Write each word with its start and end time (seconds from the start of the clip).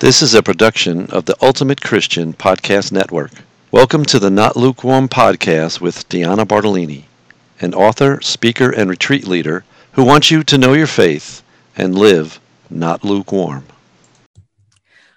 This 0.00 0.22
is 0.22 0.32
a 0.32 0.44
production 0.44 1.10
of 1.10 1.24
the 1.24 1.34
Ultimate 1.42 1.80
Christian 1.80 2.32
Podcast 2.32 2.92
Network. 2.92 3.32
Welcome 3.72 4.04
to 4.04 4.20
the 4.20 4.30
Not 4.30 4.56
Lukewarm 4.56 5.08
Podcast 5.08 5.80
with 5.80 6.08
Deanna 6.08 6.46
Bartalini, 6.46 7.06
an 7.60 7.74
author, 7.74 8.20
speaker, 8.20 8.70
and 8.70 8.88
retreat 8.88 9.26
leader 9.26 9.64
who 9.94 10.04
wants 10.04 10.30
you 10.30 10.44
to 10.44 10.56
know 10.56 10.72
your 10.72 10.86
faith 10.86 11.42
and 11.76 11.98
live 11.98 12.38
not 12.70 13.02
lukewarm. 13.02 13.64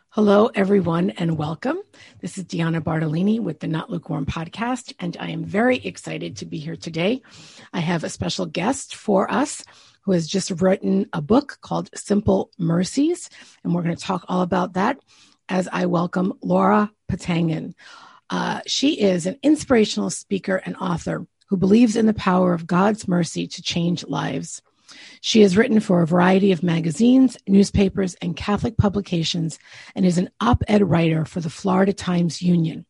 Hello, 0.09 0.49
everyone, 0.55 1.11
and 1.11 1.37
welcome. 1.37 1.77
This 2.21 2.39
is 2.39 2.45
Deanna 2.45 2.81
Bartalini 2.81 3.39
with 3.39 3.59
the 3.59 3.67
Not 3.67 3.91
Lukewarm 3.91 4.25
podcast, 4.25 4.93
and 4.99 5.15
I 5.19 5.29
am 5.29 5.43
very 5.43 5.77
excited 5.77 6.37
to 6.37 6.47
be 6.47 6.57
here 6.57 6.75
today. 6.75 7.21
I 7.71 7.81
have 7.81 8.03
a 8.03 8.09
special 8.09 8.47
guest 8.47 8.95
for 8.95 9.31
us 9.31 9.63
who 10.01 10.11
has 10.11 10.27
just 10.27 10.51
written 10.61 11.07
a 11.13 11.21
book 11.21 11.57
called 11.61 11.89
Simple 11.95 12.51
Mercies. 12.57 13.29
And 13.63 13.73
we're 13.73 13.83
going 13.83 13.95
to 13.95 14.03
talk 14.03 14.25
all 14.27 14.41
about 14.41 14.73
that 14.73 14.99
as 15.49 15.67
I 15.71 15.85
welcome 15.85 16.33
Lara 16.41 16.91
Patangan. 17.11 17.73
Uh, 18.29 18.61
she 18.65 18.99
is 19.01 19.25
an 19.25 19.37
inspirational 19.43 20.09
speaker 20.09 20.61
and 20.65 20.75
author 20.77 21.27
who 21.49 21.57
believes 21.57 21.95
in 21.95 22.05
the 22.05 22.13
power 22.13 22.53
of 22.53 22.65
God's 22.65 23.07
mercy 23.07 23.45
to 23.45 23.61
change 23.61 24.05
lives. 24.07 24.61
She 25.19 25.41
has 25.41 25.57
written 25.57 25.79
for 25.79 26.01
a 26.01 26.07
variety 26.07 26.51
of 26.51 26.63
magazines, 26.63 27.37
newspapers, 27.47 28.15
and 28.15 28.35
Catholic 28.35 28.77
publications, 28.77 29.59
and 29.95 30.05
is 30.05 30.17
an 30.17 30.29
op 30.39 30.63
ed 30.67 30.89
writer 30.89 31.25
for 31.25 31.41
the 31.41 31.49
Florida 31.49 31.93
Times 31.93 32.41
Union. 32.41 32.85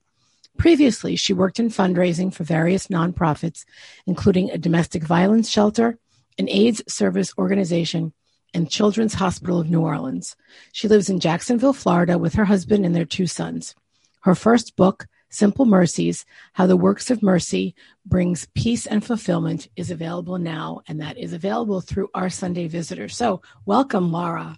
Previously, 0.57 1.15
she 1.15 1.33
worked 1.33 1.59
in 1.59 1.69
fundraising 1.69 2.33
for 2.33 2.43
various 2.43 2.87
nonprofits, 2.87 3.65
including 4.05 4.51
a 4.51 4.57
domestic 4.57 5.03
violence 5.03 5.49
shelter, 5.49 5.97
an 6.41 6.49
AIDS 6.49 6.81
service 6.91 7.31
organization, 7.37 8.13
and 8.51 8.67
Children's 8.67 9.13
Hospital 9.13 9.59
of 9.59 9.69
New 9.69 9.81
Orleans. 9.81 10.35
She 10.71 10.87
lives 10.87 11.07
in 11.07 11.19
Jacksonville, 11.19 11.71
Florida, 11.71 12.17
with 12.17 12.33
her 12.33 12.45
husband 12.45 12.83
and 12.83 12.95
their 12.95 13.05
two 13.05 13.27
sons. 13.27 13.75
Her 14.21 14.33
first 14.33 14.75
book, 14.75 15.05
Simple 15.29 15.65
Mercies 15.65 16.25
How 16.53 16.65
the 16.65 16.75
Works 16.75 17.11
of 17.11 17.21
Mercy 17.21 17.75
Brings 18.07 18.47
Peace 18.55 18.87
and 18.87 19.05
Fulfillment, 19.05 19.67
is 19.75 19.91
available 19.91 20.39
now, 20.39 20.81
and 20.87 20.99
that 20.99 21.15
is 21.15 21.31
available 21.31 21.79
through 21.79 22.09
our 22.15 22.31
Sunday 22.31 22.67
Visitor. 22.67 23.07
So, 23.07 23.43
welcome, 23.67 24.11
Lara. 24.11 24.57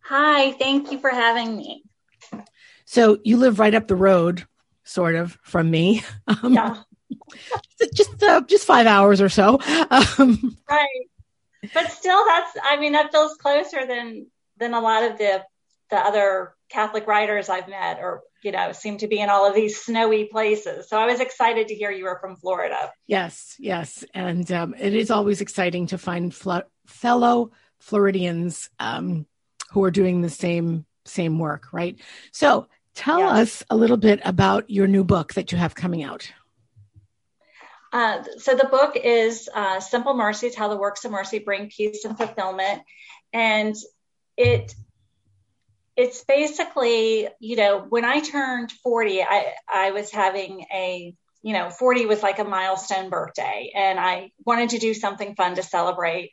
Hi, 0.00 0.50
thank 0.54 0.90
you 0.90 0.98
for 0.98 1.10
having 1.10 1.56
me. 1.56 1.84
So, 2.86 3.18
you 3.22 3.36
live 3.36 3.60
right 3.60 3.74
up 3.74 3.86
the 3.86 3.94
road, 3.94 4.48
sort 4.82 5.14
of, 5.14 5.38
from 5.44 5.70
me. 5.70 6.02
Um, 6.42 6.54
yeah 6.54 6.82
just 7.94 8.22
uh, 8.22 8.42
just 8.42 8.66
five 8.66 8.86
hours 8.86 9.20
or 9.20 9.28
so. 9.28 9.60
Um, 9.90 10.56
right, 10.68 10.88
but 11.72 11.90
still, 11.90 12.24
that's 12.24 12.56
I 12.62 12.78
mean 12.78 12.92
that 12.92 13.12
feels 13.12 13.36
closer 13.36 13.86
than 13.86 14.26
than 14.58 14.74
a 14.74 14.80
lot 14.80 15.04
of 15.04 15.18
the 15.18 15.44
the 15.90 15.96
other 15.96 16.54
Catholic 16.68 17.06
writers 17.06 17.48
I've 17.48 17.68
met, 17.68 17.98
or 18.00 18.22
you 18.42 18.52
know, 18.52 18.72
seem 18.72 18.98
to 18.98 19.06
be 19.06 19.20
in 19.20 19.30
all 19.30 19.48
of 19.48 19.54
these 19.54 19.80
snowy 19.80 20.24
places. 20.24 20.88
So 20.88 20.98
I 20.98 21.06
was 21.06 21.20
excited 21.20 21.68
to 21.68 21.74
hear 21.74 21.90
you 21.90 22.04
were 22.04 22.18
from 22.20 22.36
Florida. 22.36 22.92
Yes, 23.06 23.56
yes, 23.58 24.04
and 24.12 24.50
um, 24.52 24.74
it 24.78 24.94
is 24.94 25.10
always 25.10 25.40
exciting 25.40 25.86
to 25.88 25.98
find 25.98 26.34
fl- 26.34 26.68
fellow 26.86 27.52
Floridians 27.78 28.70
um, 28.78 29.26
who 29.70 29.84
are 29.84 29.90
doing 29.90 30.20
the 30.20 30.30
same 30.30 30.86
same 31.04 31.38
work, 31.38 31.72
right? 31.72 31.98
So 32.32 32.68
tell 32.94 33.20
yes. 33.20 33.32
us 33.32 33.62
a 33.70 33.76
little 33.76 33.96
bit 33.96 34.20
about 34.24 34.70
your 34.70 34.86
new 34.86 35.04
book 35.04 35.34
that 35.34 35.52
you 35.52 35.58
have 35.58 35.74
coming 35.74 36.02
out. 36.02 36.30
Uh, 37.94 38.24
so 38.38 38.56
the 38.56 38.66
book 38.66 38.96
is 38.96 39.48
uh, 39.54 39.78
Simple 39.78 40.14
Mercies: 40.14 40.56
How 40.56 40.66
the 40.66 40.76
Works 40.76 41.04
of 41.04 41.12
Mercy 41.12 41.38
Bring 41.38 41.70
Peace 41.70 42.04
and 42.04 42.18
Fulfillment, 42.18 42.82
and 43.32 43.76
it 44.36 44.74
it's 45.96 46.24
basically 46.24 47.28
you 47.38 47.54
know 47.54 47.86
when 47.88 48.04
I 48.04 48.18
turned 48.18 48.72
forty, 48.72 49.22
I 49.22 49.52
I 49.72 49.92
was 49.92 50.10
having 50.10 50.66
a 50.72 51.14
you 51.42 51.52
know 51.52 51.70
40 51.70 52.06
was 52.06 52.20
like 52.20 52.40
a 52.40 52.44
milestone 52.44 53.10
birthday, 53.10 53.70
and 53.72 54.00
I 54.00 54.32
wanted 54.44 54.70
to 54.70 54.80
do 54.80 54.92
something 54.92 55.36
fun 55.36 55.54
to 55.54 55.62
celebrate. 55.62 56.32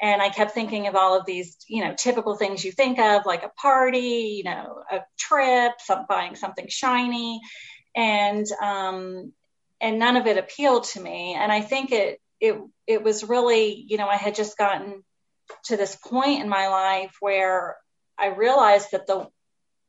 And 0.00 0.22
I 0.22 0.30
kept 0.30 0.52
thinking 0.52 0.88
of 0.88 0.96
all 0.96 1.16
of 1.16 1.26
these, 1.26 1.58
you 1.68 1.84
know, 1.84 1.94
typical 1.96 2.34
things 2.36 2.64
you 2.64 2.72
think 2.72 2.98
of, 2.98 3.24
like 3.24 3.44
a 3.44 3.50
party, 3.50 4.34
you 4.38 4.44
know, 4.44 4.82
a 4.90 5.00
trip, 5.16 5.74
some, 5.78 6.06
buying 6.08 6.34
something 6.36 6.66
shiny, 6.68 7.40
and 7.94 8.46
um, 8.60 9.32
and 9.82 9.98
none 9.98 10.16
of 10.16 10.26
it 10.26 10.38
appealed 10.38 10.84
to 10.84 11.00
me. 11.00 11.34
And 11.34 11.50
I 11.50 11.60
think 11.60 11.90
it 11.90 12.20
it 12.40 12.56
it 12.86 13.02
was 13.02 13.24
really, 13.24 13.84
you 13.88 13.98
know, 13.98 14.08
I 14.08 14.16
had 14.16 14.34
just 14.34 14.56
gotten 14.56 15.02
to 15.64 15.76
this 15.76 15.96
point 15.96 16.40
in 16.40 16.48
my 16.48 16.68
life 16.68 17.16
where 17.20 17.76
I 18.18 18.28
realized 18.28 18.92
that 18.92 19.06
the 19.06 19.28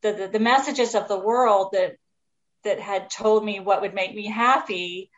the, 0.02 0.30
the 0.34 0.40
messages 0.40 0.96
of 0.96 1.08
the 1.08 1.20
world 1.20 1.70
that 1.74 1.96
that 2.64 2.80
had 2.80 3.10
told 3.10 3.46
me 3.46 3.60
what 3.60 3.82
would 3.82 3.94
make 3.94 4.14
me 4.14 4.26
happy 4.26 5.12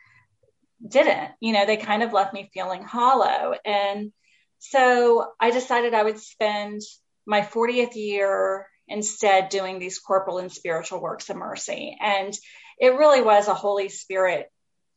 didn't. 0.86 1.30
You 1.40 1.54
know 1.54 1.64
they 1.64 1.78
kind 1.78 2.02
of 2.02 2.12
left 2.12 2.34
me 2.34 2.50
feeling 2.52 2.82
hollow. 2.82 3.54
And 3.64 4.12
so 4.58 5.32
i 5.38 5.50
decided 5.50 5.92
i 5.92 6.02
would 6.02 6.18
spend 6.18 6.80
my 7.26 7.42
40th 7.42 7.94
year 7.94 8.66
instead 8.88 9.50
doing 9.50 9.78
these 9.78 9.98
corporal 9.98 10.38
and 10.38 10.50
spiritual 10.50 11.00
works 11.00 11.28
of 11.28 11.36
mercy. 11.36 11.96
And 12.00 12.32
it 12.78 12.96
really 12.96 13.20
was 13.20 13.48
a 13.48 13.54
holy 13.54 13.88
spirit 13.88 14.50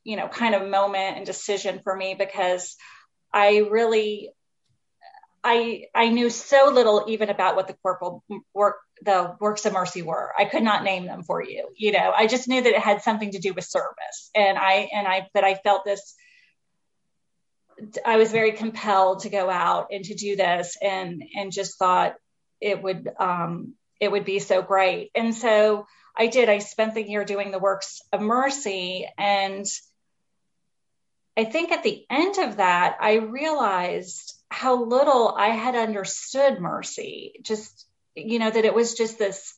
you 0.04 0.16
know, 0.16 0.28
kind 0.28 0.56
of 0.56 0.68
moment 0.68 1.18
and 1.18 1.26
decision 1.26 1.82
for 1.84 1.96
me 1.96 2.16
because 2.18 2.76
I 3.34 3.58
really 3.70 4.32
I 5.44 5.86
I 5.96 6.10
knew 6.10 6.30
so 6.30 6.70
little 6.74 7.06
even 7.08 7.30
about 7.30 7.56
what 7.56 7.68
the 7.68 7.76
corporal 7.82 8.24
work 8.54 8.78
the 9.02 9.36
works 9.40 9.66
of 9.66 9.74
mercy 9.74 10.02
were. 10.02 10.34
I 10.38 10.46
could 10.46 10.64
not 10.64 10.84
name 10.84 11.06
them 11.06 11.24
for 11.24 11.44
you. 11.44 11.70
You 11.76 11.94
know, 11.94 12.12
I 12.16 12.28
just 12.28 12.48
knew 12.48 12.62
that 12.62 12.74
it 12.74 12.82
had 12.82 13.02
something 13.02 13.32
to 13.32 13.40
do 13.40 13.54
with 13.54 13.64
service. 13.64 14.30
And 14.36 14.58
I 14.58 14.90
and 14.94 15.08
I 15.08 15.28
but 15.34 15.44
I 15.44 15.56
felt 15.56 15.86
this 15.86 16.16
I 18.06 18.18
was 18.18 18.32
very 18.32 18.52
compelled 18.52 19.20
to 19.22 19.30
go 19.30 19.50
out 19.50 19.88
and 19.92 20.04
to 20.06 20.16
do 20.16 20.36
this 20.36 20.76
and 20.82 21.24
and 21.36 21.52
just 21.52 21.78
thought 21.78 22.16
it 22.60 22.82
would 22.82 23.10
um 23.20 23.76
it 24.00 24.12
would 24.12 24.26
be 24.26 24.40
so 24.40 24.62
great. 24.62 25.12
And 25.16 25.34
so 25.34 25.86
I 26.18 26.28
did. 26.28 26.50
I 26.50 26.60
spent 26.60 26.96
the 26.96 27.08
year 27.08 27.24
doing 27.24 27.52
the 27.52 27.60
works 27.60 28.02
of 28.12 28.20
mercy 28.20 29.08
and 29.18 29.66
I 31.40 31.46
think 31.46 31.72
at 31.72 31.84
the 31.84 32.06
end 32.10 32.38
of 32.38 32.58
that, 32.58 32.98
I 33.00 33.14
realized 33.14 34.34
how 34.50 34.84
little 34.84 35.34
I 35.34 35.52
had 35.52 35.74
understood 35.74 36.60
mercy. 36.60 37.32
Just, 37.44 37.88
you 38.14 38.40
know, 38.40 38.52
that 38.52 38.66
it 38.66 38.76
was 38.76 38.96
just 38.96 39.18
this 39.18 39.56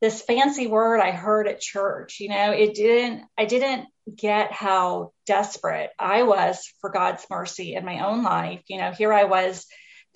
this 0.00 0.20
fancy 0.20 0.66
word 0.66 0.98
I 0.98 1.12
heard 1.12 1.46
at 1.46 1.60
church. 1.60 2.18
You 2.18 2.30
know, 2.30 2.50
it 2.50 2.74
didn't 2.74 3.22
I 3.38 3.44
didn't 3.44 3.86
get 4.12 4.50
how 4.50 5.12
desperate 5.24 5.90
I 5.96 6.24
was 6.24 6.68
for 6.80 6.90
God's 6.90 7.24
mercy 7.30 7.76
in 7.76 7.84
my 7.84 8.04
own 8.04 8.24
life. 8.24 8.62
You 8.66 8.78
know, 8.78 8.90
here 8.90 9.12
I 9.12 9.22
was 9.22 9.64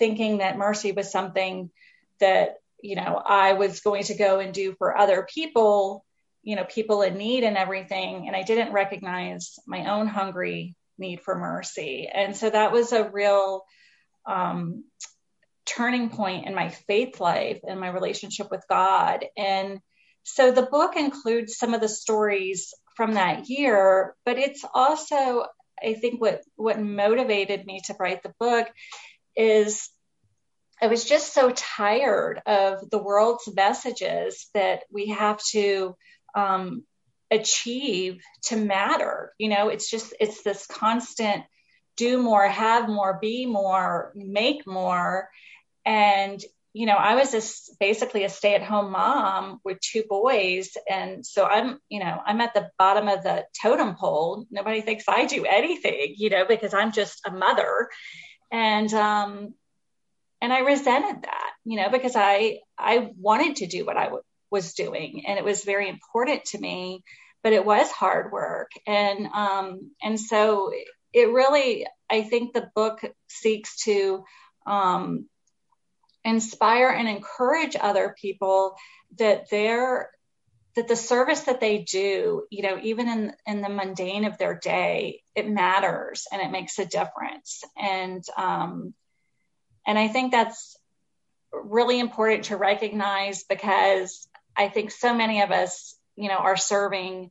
thinking 0.00 0.38
that 0.38 0.59
mercy 0.59 0.91
was 0.91 1.12
something 1.12 1.71
that, 2.19 2.56
you 2.83 2.97
know, 2.97 3.23
I 3.25 3.53
was 3.53 3.78
going 3.78 4.03
to 4.05 4.17
go 4.17 4.41
and 4.41 4.53
do 4.53 4.75
for 4.77 4.99
other 4.99 5.25
people, 5.33 6.05
you 6.43 6.56
know, 6.56 6.65
people 6.65 7.03
in 7.03 7.17
need 7.17 7.44
and 7.44 7.56
everything. 7.56 8.27
And 8.27 8.34
I 8.34 8.43
didn't 8.43 8.73
recognize 8.73 9.56
my 9.69 9.93
own 9.93 10.09
hungry 10.09 10.75
need 10.98 11.20
for 11.20 11.36
mercy. 11.36 12.08
And 12.12 12.36
so 12.36 12.50
that 12.50 12.72
was 12.72 12.92
a 12.92 13.08
real 13.08 13.64
um, 14.26 14.84
turning 15.66 16.10
point 16.10 16.46
in 16.46 16.54
my 16.54 16.70
faith 16.70 17.20
life 17.20 17.60
and 17.66 17.80
my 17.80 17.88
relationship 17.88 18.50
with 18.50 18.64
God. 18.68 19.24
And 19.36 19.80
so 20.22 20.52
the 20.52 20.62
book 20.62 20.96
includes 20.96 21.56
some 21.56 21.74
of 21.74 21.80
the 21.80 21.88
stories 21.88 22.74
from 22.96 23.14
that 23.14 23.48
year, 23.48 24.14
but 24.24 24.38
it's 24.38 24.64
also, 24.74 25.46
I 25.82 25.94
think, 25.94 26.20
what 26.20 26.42
what 26.56 26.80
motivated 26.80 27.66
me 27.66 27.81
to 27.84 27.96
write 27.99 28.22
the 28.22 28.34
book 28.40 28.66
is 29.37 29.88
I 30.81 30.88
was 30.88 31.04
just 31.04 31.32
so 31.32 31.50
tired 31.50 32.42
of 32.46 32.90
the 32.90 32.99
world's 32.99 33.49
messages 33.54 34.49
that 34.52 34.82
we 34.90 35.08
have 35.08 35.42
to 35.52 35.96
um, 36.34 36.84
achieve 37.31 38.23
to 38.44 38.56
matter. 38.56 39.32
You 39.38 39.49
know, 39.49 39.69
it's 39.69 39.90
just, 39.90 40.14
it's 40.20 40.43
this 40.43 40.67
constant 40.67 41.44
do 41.96 42.23
more, 42.23 42.46
have 42.46 42.88
more, 42.88 43.19
be 43.20 43.46
more, 43.46 44.12
make 44.14 44.67
more. 44.67 45.28
And, 45.84 46.43
you 46.73 46.84
know, 46.84 46.96
I 46.96 47.14
was 47.14 47.32
just 47.32 47.78
basically 47.81 48.25
a 48.25 48.28
stay 48.28 48.55
at 48.55 48.62
home 48.62 48.93
mom 48.93 49.61
with 49.64 49.81
two 49.81 50.05
boys. 50.08 50.76
And 50.90 51.25
so 51.25 51.46
I'm, 51.46 51.78
you 51.88 52.00
know, 52.00 52.20
I'm 52.25 52.40
at 52.43 52.52
the 52.52 52.70
bottom 52.78 53.08
of 53.08 53.23
the 53.23 53.46
totem 53.62 53.94
pole. 53.94 54.46
Nobody 54.50 54.82
thinks 54.82 55.05
I 55.08 55.25
do 55.25 55.46
anything, 55.46 56.14
you 56.19 56.28
know, 56.28 56.44
because 56.44 56.75
I'm 56.75 56.93
just 56.93 57.23
a 57.26 57.31
mother. 57.31 57.88
And, 58.52 58.93
um, 58.93 59.55
and 60.43 60.52
I 60.52 60.61
resented 60.61 61.23
that, 61.23 61.50
you 61.64 61.76
know, 61.76 61.88
because 61.88 62.14
I, 62.14 62.58
I 62.78 63.11
wanted 63.19 63.56
to 63.56 63.67
do 63.67 63.87
what 63.87 63.96
I 63.96 64.08
was 64.50 64.75
doing. 64.75 65.25
And 65.26 65.38
it 65.38 65.44
was 65.44 65.64
very 65.64 65.88
important 65.88 66.44
to 66.46 66.58
me 66.58 67.02
but 67.46 67.52
it 67.52 67.64
was 67.64 67.88
hard 67.93 68.32
work. 68.32 68.72
And 68.88 69.28
um, 69.28 69.93
and 70.02 70.19
so 70.19 70.72
it 71.12 71.31
really 71.31 71.87
i 72.10 72.22
think 72.22 72.52
the 72.52 72.69
book 72.75 73.00
seeks 73.28 73.84
to 73.84 74.25
um, 74.66 75.26
inspire 76.25 76.88
and 76.88 77.08
encourage 77.08 77.76
other 77.81 78.16
people 78.20 78.75
that 79.19 79.48
they're 79.48 80.10
that 80.75 80.88
the 80.88 80.96
service 80.96 81.42
that 81.42 81.60
they 81.60 81.78
do 81.78 82.42
you 82.50 82.62
know 82.62 82.78
even 82.82 83.08
in 83.08 83.32
in 83.46 83.60
the 83.62 83.69
mundane 83.69 84.25
of 84.25 84.38
their 84.38 84.58
day 84.58 85.22
it 85.37 85.49
matters 85.49 86.26
and 86.32 86.42
it 86.42 86.50
makes 86.50 86.78
a 86.81 86.84
difference. 86.84 87.62
And 87.76 88.25
um 88.37 88.92
and 89.87 89.96
i 89.96 90.08
think 90.08 90.32
that's 90.32 90.76
really 91.52 92.00
important 92.00 92.46
to 92.46 92.56
recognize 92.56 93.44
because 93.44 94.28
i 94.56 94.69
think 94.69 94.91
so 94.91 95.14
many 95.14 95.43
of 95.43 95.50
us 95.50 95.97
you 96.17 96.29
know 96.29 96.37
are 96.37 96.56
serving 96.56 97.31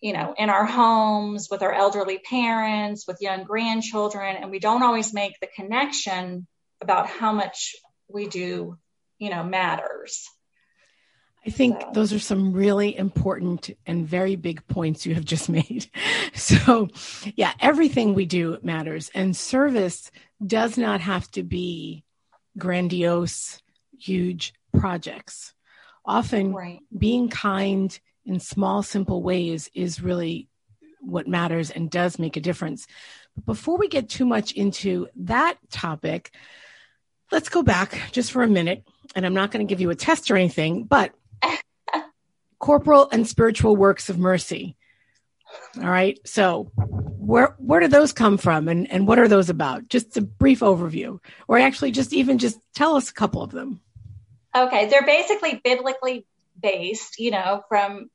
you 0.00 0.12
know 0.12 0.34
in 0.36 0.50
our 0.50 0.66
homes 0.66 1.48
with 1.50 1.62
our 1.62 1.72
elderly 1.72 2.18
parents 2.18 3.06
with 3.06 3.18
young 3.20 3.44
grandchildren 3.44 4.36
and 4.36 4.50
we 4.50 4.58
don't 4.58 4.82
always 4.82 5.12
make 5.12 5.38
the 5.40 5.48
connection 5.54 6.46
about 6.80 7.06
how 7.06 7.32
much 7.32 7.74
we 8.08 8.26
do 8.26 8.76
you 9.18 9.30
know 9.30 9.42
matters 9.42 10.28
I 11.44 11.50
think 11.50 11.80
so. 11.80 11.90
those 11.92 12.12
are 12.12 12.20
some 12.20 12.52
really 12.52 12.96
important 12.96 13.70
and 13.84 14.06
very 14.06 14.36
big 14.36 14.66
points 14.68 15.04
you 15.04 15.14
have 15.14 15.24
just 15.24 15.48
made. 15.48 15.86
So, 16.34 16.88
yeah, 17.34 17.52
everything 17.60 18.14
we 18.14 18.26
do 18.26 18.58
matters, 18.62 19.10
and 19.14 19.36
service 19.36 20.10
does 20.44 20.78
not 20.78 21.00
have 21.00 21.30
to 21.32 21.42
be 21.42 22.04
grandiose, 22.56 23.60
huge 23.98 24.54
projects. 24.72 25.52
Often, 26.04 26.52
right. 26.52 26.80
being 26.96 27.28
kind 27.28 27.98
in 28.24 28.40
small, 28.40 28.82
simple 28.82 29.22
ways 29.22 29.70
is 29.74 30.02
really 30.02 30.48
what 31.00 31.26
matters 31.26 31.70
and 31.70 31.90
does 31.90 32.18
make 32.18 32.36
a 32.36 32.40
difference. 32.40 32.86
But 33.34 33.46
before 33.46 33.78
we 33.78 33.88
get 33.88 34.08
too 34.08 34.24
much 34.24 34.52
into 34.52 35.08
that 35.16 35.56
topic, 35.70 36.32
let's 37.30 37.48
go 37.48 37.62
back 37.62 38.00
just 38.12 38.32
for 38.32 38.42
a 38.42 38.48
minute. 38.48 38.84
And 39.14 39.26
I'm 39.26 39.34
not 39.34 39.50
going 39.50 39.66
to 39.66 39.70
give 39.70 39.80
you 39.80 39.90
a 39.90 39.96
test 39.96 40.30
or 40.30 40.36
anything, 40.36 40.84
but 40.84 41.12
corporal 42.58 43.08
and 43.10 43.26
spiritual 43.26 43.76
works 43.76 44.08
of 44.08 44.18
mercy. 44.18 44.76
All 45.78 45.90
right. 45.90 46.18
So 46.24 46.70
where 46.76 47.54
where 47.58 47.80
do 47.80 47.88
those 47.88 48.12
come 48.12 48.38
from 48.38 48.68
and, 48.68 48.90
and 48.90 49.06
what 49.06 49.18
are 49.18 49.28
those 49.28 49.50
about? 49.50 49.88
Just 49.88 50.16
a 50.16 50.22
brief 50.22 50.60
overview. 50.60 51.18
Or 51.48 51.58
actually 51.58 51.90
just 51.90 52.12
even 52.12 52.38
just 52.38 52.58
tell 52.74 52.96
us 52.96 53.10
a 53.10 53.14
couple 53.14 53.42
of 53.42 53.50
them. 53.50 53.80
Okay. 54.54 54.86
They're 54.88 55.06
basically 55.06 55.60
biblically 55.62 56.26
based, 56.60 57.18
you 57.18 57.30
know, 57.30 57.62
from 57.68 58.10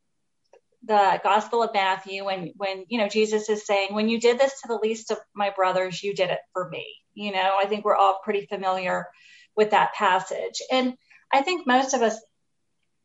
the 0.83 1.19
Gospel 1.23 1.63
of 1.63 1.73
Matthew 1.73 2.23
when 2.23 2.53
when 2.55 2.85
you 2.87 2.97
know 2.97 3.09
Jesus 3.09 3.49
is 3.49 3.65
saying, 3.65 3.93
When 3.93 4.09
you 4.09 4.19
did 4.19 4.39
this 4.39 4.61
to 4.61 4.67
the 4.67 4.79
least 4.81 5.11
of 5.11 5.17
my 5.33 5.49
brothers, 5.49 6.01
you 6.01 6.13
did 6.13 6.29
it 6.29 6.39
for 6.53 6.69
me. 6.69 6.85
You 7.13 7.31
know, 7.31 7.57
I 7.59 7.65
think 7.65 7.83
we're 7.83 7.95
all 7.95 8.19
pretty 8.23 8.45
familiar 8.45 9.07
with 9.55 9.71
that 9.71 9.93
passage. 9.93 10.61
And 10.71 10.93
I 11.33 11.41
think 11.41 11.67
most 11.67 11.93
of 11.93 12.01
us 12.01 12.17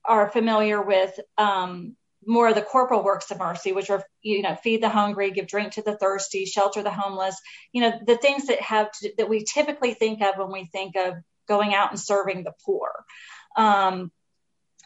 are 0.05 0.29
familiar 0.29 0.83
with 0.83 1.19
um, 1.39 1.97
more 2.27 2.49
of 2.49 2.55
the 2.55 2.63
corporal 2.63 3.03
works 3.03 3.31
of 3.31 3.39
mercy, 3.39 3.73
which 3.73 3.91
are, 3.91 4.05
you 4.21 4.43
know, 4.43 4.55
feed 4.55 4.83
the 4.83 4.89
hungry, 4.89 5.31
give 5.31 5.47
drink 5.47 5.73
to 5.73 5.83
the 5.83 5.97
thirsty, 5.97 6.45
shelter 6.45 6.83
the 6.83 6.91
homeless, 6.91 7.41
you 7.73 7.81
know, 7.81 7.93
the 8.07 8.17
things 8.17 8.47
that 8.47 8.61
have 8.61 8.93
to, 8.93 9.13
that 9.17 9.29
we 9.29 9.45
typically 9.45 9.95
think 9.95 10.23
of 10.23 10.37
when 10.37 10.53
we 10.53 10.67
think 10.67 10.95
of 10.97 11.15
going 11.49 11.75
out 11.75 11.91
and 11.91 12.01
serving 12.01 12.45
the 12.45 12.53
poor. 12.65 13.05
Um, 13.57 14.11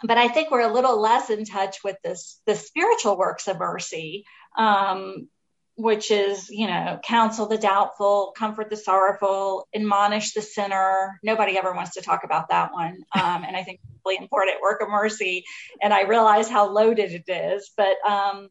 but 0.02 0.18
I 0.18 0.28
think 0.28 0.50
we're 0.50 0.68
a 0.68 0.72
little 0.72 1.00
less 1.00 1.30
in 1.30 1.44
touch 1.44 1.78
with 1.82 1.96
this, 2.04 2.40
the 2.46 2.54
spiritual 2.54 3.16
works 3.16 3.48
of 3.48 3.58
mercy, 3.58 4.24
um, 4.58 5.28
which 5.76 6.10
is, 6.10 6.48
you 6.50 6.66
know, 6.66 6.98
counsel 7.04 7.46
the 7.46 7.58
doubtful, 7.58 8.32
comfort 8.36 8.70
the 8.70 8.76
sorrowful, 8.76 9.68
admonish 9.74 10.32
the 10.32 10.42
sinner. 10.42 11.18
Nobody 11.22 11.58
ever 11.58 11.72
wants 11.74 11.94
to 11.94 12.02
talk 12.02 12.24
about 12.24 12.48
that 12.48 12.72
one. 12.72 13.04
Um, 13.14 13.44
and 13.44 13.56
I 13.56 13.62
think 13.62 13.80
really 14.04 14.18
important 14.22 14.62
work 14.62 14.80
of 14.82 14.88
mercy. 14.88 15.44
And 15.82 15.92
I 15.92 16.02
realize 16.02 16.48
how 16.48 16.70
loaded 16.70 17.12
it 17.12 17.30
is, 17.30 17.72
but, 17.76 17.96
um, 18.08 18.48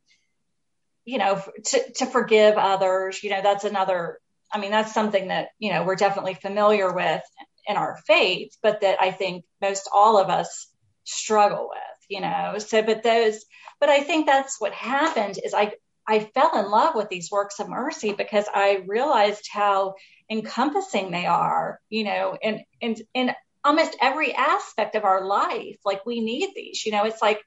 you 1.04 1.18
know, 1.18 1.42
to, 1.66 1.92
to 1.94 2.06
forgive 2.06 2.56
others, 2.57 3.24
you 3.24 3.30
know, 3.30 3.42
that's 3.42 3.63
another, 3.63 4.19
I 4.52 4.60
mean, 4.60 4.72
that's 4.72 4.94
something 4.94 5.28
that, 5.30 5.50
you 5.60 5.72
know, 5.72 5.84
we're 5.84 5.96
definitely 5.96 6.36
familiar 6.36 6.94
with 6.94 7.22
in 7.67 7.77
our 7.77 7.97
faith, 8.07 8.56
but 8.62 8.81
that 8.81 9.01
I 9.01 9.12
think 9.12 9.45
most 9.62 9.89
all 9.94 10.17
of 10.17 10.29
us 10.29 10.67
struggle 11.03 11.69
with, 11.69 12.06
you 12.09 12.21
know, 12.21 12.56
so, 12.57 12.81
but 12.81 13.03
those, 13.03 13.45
but 13.79 13.89
I 13.89 14.01
think 14.01 14.25
that's 14.25 14.59
what 14.59 14.73
happened 14.73 15.38
is 15.44 15.53
I, 15.53 15.73
I 16.07 16.19
fell 16.19 16.57
in 16.57 16.69
love 16.69 16.95
with 16.95 17.09
these 17.09 17.31
works 17.31 17.59
of 17.59 17.69
mercy 17.69 18.13
because 18.13 18.45
I 18.53 18.83
realized 18.88 19.47
how 19.51 19.95
encompassing 20.29 21.12
they 21.12 21.25
are, 21.25 21.79
you 21.89 22.03
know, 22.03 22.38
and 22.41 22.62
and 22.81 23.01
in 23.13 23.31
almost 23.63 23.97
every 24.00 24.33
aspect 24.33 24.95
of 24.95 25.03
our 25.03 25.25
life. 25.25 25.77
Like 25.83 26.06
we 26.06 26.21
need 26.21 26.51
these, 26.56 26.85
you 26.85 26.91
know, 26.91 27.06
it's 27.06 27.21
like 27.21 27.41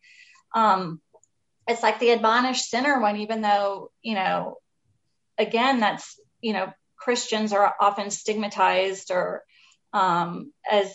um 0.55 1.01
it's 1.69 1.83
like 1.83 2.01
the 2.01 2.11
admonished 2.11 2.69
sinner 2.69 3.01
one, 3.01 3.19
even 3.19 3.43
though, 3.43 3.91
you 4.03 4.15
know, 4.15 4.57
again, 5.37 5.81
that's, 5.81 6.19
you 6.41 6.55
know, 6.55 6.73
Christians 6.97 7.53
are 7.53 7.75
often 7.79 8.11
stigmatized 8.11 9.11
or 9.11 9.45
as 9.93 10.95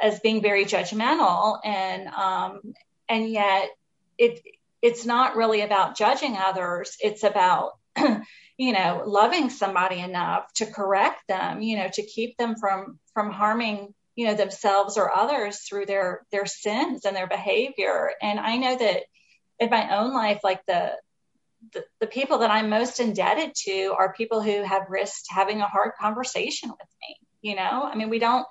as 0.00 0.20
being 0.20 0.42
very 0.42 0.64
judgmental 0.64 1.58
and 1.64 2.08
um 2.08 2.60
and 3.08 3.28
yet 3.30 3.70
it 4.18 4.40
it's 4.82 5.06
not 5.06 5.36
really 5.36 5.60
about 5.62 5.96
judging 5.96 6.36
others. 6.36 6.96
It's 7.00 7.22
about, 7.22 7.78
you 7.96 8.72
know, 8.72 9.04
loving 9.06 9.48
somebody 9.48 10.00
enough 10.00 10.52
to 10.54 10.66
correct 10.66 11.22
them, 11.28 11.62
you 11.62 11.78
know, 11.78 11.88
to 11.92 12.02
keep 12.02 12.36
them 12.36 12.56
from, 12.56 12.98
from 13.14 13.30
harming, 13.30 13.94
you 14.16 14.26
know, 14.26 14.34
themselves 14.34 14.98
or 14.98 15.16
others 15.16 15.60
through 15.60 15.86
their, 15.86 16.26
their 16.32 16.46
sins 16.46 17.04
and 17.04 17.14
their 17.14 17.28
behavior. 17.28 18.10
And 18.20 18.40
I 18.40 18.56
know 18.56 18.76
that 18.76 19.04
in 19.60 19.70
my 19.70 19.96
own 19.96 20.12
life, 20.12 20.40
like 20.42 20.66
the, 20.66 20.92
the 22.00 22.08
people 22.08 22.38
that 22.38 22.50
I'm 22.50 22.68
most 22.68 22.98
indebted 22.98 23.54
to 23.66 23.94
are 23.96 24.12
people 24.12 24.42
who 24.42 24.64
have 24.64 24.90
risked 24.90 25.28
having 25.30 25.60
a 25.60 25.68
hard 25.68 25.92
conversation 26.00 26.70
with 26.70 26.88
me. 27.00 27.16
You 27.42 27.56
know, 27.56 27.82
I 27.84 27.94
mean, 27.96 28.08
we 28.08 28.18
don't, 28.18 28.46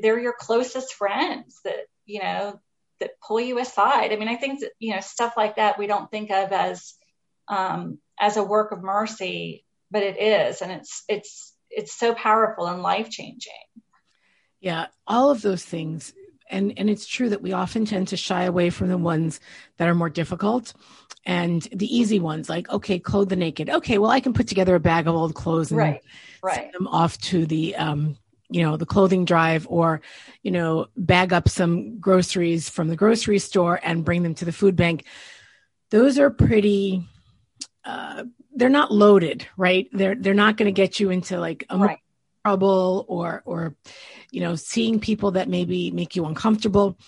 they're 0.00 0.18
your 0.18 0.34
closest 0.38 0.94
friends 0.94 1.60
that, 1.64 1.86
you 2.06 2.20
know, 2.20 2.60
that 3.00 3.20
pull 3.26 3.40
you 3.40 3.58
aside. 3.58 4.12
I 4.12 4.16
mean, 4.16 4.28
I 4.28 4.36
think 4.36 4.60
that, 4.60 4.72
you 4.78 4.94
know, 4.94 5.00
stuff 5.00 5.34
like 5.36 5.56
that 5.56 5.78
we 5.78 5.86
don't 5.86 6.10
think 6.10 6.30
of 6.30 6.52
as 6.52 6.94
um, 7.48 7.98
as 8.18 8.36
a 8.36 8.44
work 8.44 8.72
of 8.72 8.82
mercy, 8.82 9.64
but 9.90 10.02
it 10.02 10.20
is, 10.20 10.62
and 10.62 10.72
it's 10.72 11.04
it's 11.08 11.54
it's 11.70 11.92
so 11.92 12.14
powerful 12.14 12.66
and 12.66 12.82
life 12.82 13.10
changing. 13.10 13.52
Yeah, 14.60 14.86
all 15.06 15.30
of 15.30 15.42
those 15.42 15.64
things. 15.64 16.14
And, 16.50 16.74
and 16.76 16.90
it's 16.90 17.06
true 17.06 17.30
that 17.30 17.40
we 17.40 17.52
often 17.52 17.86
tend 17.86 18.08
to 18.08 18.16
shy 18.16 18.44
away 18.44 18.68
from 18.68 18.88
the 18.88 18.98
ones 18.98 19.40
that 19.78 19.88
are 19.88 19.94
more 19.94 20.10
difficult 20.10 20.74
and 21.24 21.62
the 21.72 21.86
easy 21.86 22.18
ones 22.18 22.48
like 22.48 22.68
okay 22.68 22.98
clothe 22.98 23.28
the 23.28 23.36
naked 23.36 23.70
okay 23.70 23.96
well 23.98 24.10
i 24.10 24.18
can 24.18 24.32
put 24.32 24.48
together 24.48 24.74
a 24.74 24.80
bag 24.80 25.06
of 25.06 25.14
old 25.14 25.34
clothes 25.34 25.70
and 25.70 25.78
right, 25.78 26.02
right. 26.42 26.56
send 26.56 26.72
them 26.74 26.88
off 26.88 27.18
to 27.18 27.46
the 27.46 27.76
um, 27.76 28.16
you 28.52 28.62
know 28.62 28.76
the 28.76 28.86
clothing 28.86 29.24
drive 29.24 29.66
or 29.68 30.02
you 30.42 30.50
know 30.50 30.86
bag 30.96 31.32
up 31.32 31.48
some 31.48 31.98
groceries 31.98 32.68
from 32.68 32.88
the 32.88 32.96
grocery 32.96 33.38
store 33.38 33.80
and 33.82 34.04
bring 34.04 34.22
them 34.22 34.34
to 34.34 34.44
the 34.44 34.52
food 34.52 34.76
bank 34.76 35.04
those 35.90 36.18
are 36.18 36.30
pretty 36.30 37.06
uh, 37.84 38.24
they're 38.54 38.68
not 38.68 38.92
loaded 38.92 39.46
right 39.56 39.88
they're 39.92 40.14
they're 40.14 40.34
not 40.34 40.56
going 40.56 40.66
to 40.66 40.72
get 40.72 41.00
you 41.00 41.10
into 41.10 41.38
like 41.40 41.64
a 41.70 41.78
right. 41.78 41.98
trouble 42.44 43.04
or 43.08 43.42
or 43.44 43.74
you 44.30 44.40
know 44.40 44.54
seeing 44.54 45.00
people 45.00 45.32
that 45.32 45.48
maybe 45.48 45.90
make 45.90 46.14
you 46.14 46.26
uncomfortable 46.26 46.98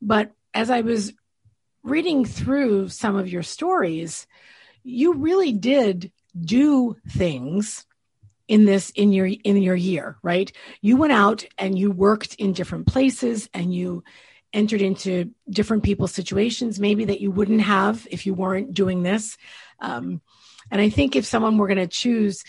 but 0.00 0.32
as 0.54 0.70
i 0.70 0.80
was 0.80 1.12
reading 1.82 2.24
through 2.24 2.88
some 2.88 3.16
of 3.16 3.28
your 3.28 3.42
stories 3.42 4.26
you 4.82 5.14
really 5.14 5.52
did 5.52 6.10
do 6.38 6.96
things 7.08 7.86
in 8.46 8.64
this 8.64 8.90
in 8.90 9.12
your 9.12 9.26
in 9.26 9.56
your 9.56 9.76
year 9.76 10.16
right? 10.22 10.52
You 10.80 10.96
went 10.96 11.12
out 11.12 11.44
and 11.58 11.78
you 11.78 11.90
worked 11.90 12.34
in 12.34 12.52
different 12.52 12.86
places 12.86 13.48
and 13.54 13.74
you 13.74 14.04
entered 14.52 14.82
into 14.82 15.30
different 15.50 15.82
people's 15.82 16.12
situations 16.12 16.78
maybe 16.78 17.06
that 17.06 17.20
you 17.20 17.30
wouldn't 17.30 17.62
have 17.62 18.06
if 18.10 18.24
you 18.26 18.34
weren't 18.34 18.72
doing 18.72 19.02
this. 19.02 19.36
Um, 19.80 20.20
and 20.70 20.80
i 20.80 20.88
think 20.88 21.16
if 21.16 21.24
someone 21.24 21.56
were 21.56 21.68
going 21.68 21.78
to 21.78 21.86
choose 21.86 22.44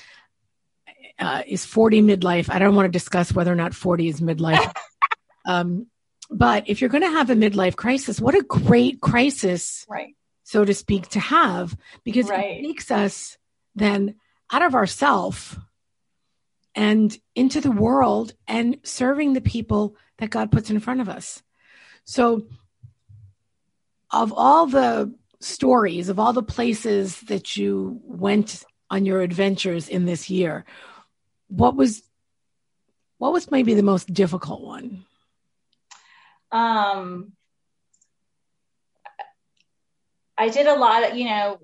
uh, 1.19 1.43
is 1.47 1.65
40 1.65 2.01
midlife 2.01 2.49
i 2.49 2.59
don't 2.59 2.75
want 2.75 2.87
to 2.87 2.91
discuss 2.91 3.33
whether 3.33 3.51
or 3.51 3.55
not 3.55 3.73
40 3.73 4.07
is 4.07 4.21
midlife. 4.21 4.71
Um, 5.47 5.85
but 6.31 6.63
if 6.65 6.81
you're 6.81 6.89
going 6.89 7.03
to 7.03 7.11
have 7.11 7.29
a 7.29 7.35
midlife 7.35 7.75
crisis 7.75 8.19
what 8.19 8.33
a 8.33 8.41
great 8.41 8.99
crisis 8.99 9.85
right. 9.87 10.15
so 10.43 10.65
to 10.65 10.73
speak 10.73 11.07
to 11.09 11.19
have 11.19 11.77
because 12.03 12.27
right. 12.27 12.57
it 12.57 12.63
takes 12.63 12.89
us 12.89 13.37
then 13.75 14.15
out 14.51 14.63
of 14.63 14.73
ourself 14.73 15.55
and 16.75 17.17
into 17.33 17.61
the 17.61 17.71
world 17.71 18.33
and 18.47 18.77
serving 18.83 19.33
the 19.33 19.41
people 19.41 19.95
that 20.17 20.29
God 20.29 20.51
puts 20.51 20.69
in 20.69 20.79
front 20.79 21.01
of 21.01 21.09
us. 21.09 21.41
So, 22.03 22.47
of 24.11 24.33
all 24.33 24.67
the 24.67 25.15
stories, 25.39 26.09
of 26.09 26.19
all 26.19 26.33
the 26.33 26.43
places 26.43 27.19
that 27.21 27.57
you 27.57 27.99
went 28.03 28.63
on 28.89 29.05
your 29.05 29.21
adventures 29.21 29.89
in 29.89 30.05
this 30.05 30.29
year, 30.29 30.65
what 31.47 31.75
was 31.75 32.03
What 33.17 33.31
was 33.31 33.49
maybe 33.49 33.73
the 33.75 33.81
most 33.81 34.13
difficult 34.13 34.61
one? 34.61 35.05
Um, 36.51 37.31
I 40.37 40.49
did 40.49 40.67
a 40.67 40.75
lot 40.75 41.09
of, 41.09 41.17
you 41.17 41.25
know, 41.25 41.59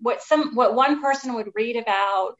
what 0.00 0.20
some 0.22 0.54
what 0.54 0.74
one 0.74 1.00
person 1.00 1.34
would 1.34 1.52
read 1.54 1.76
about, 1.76 2.36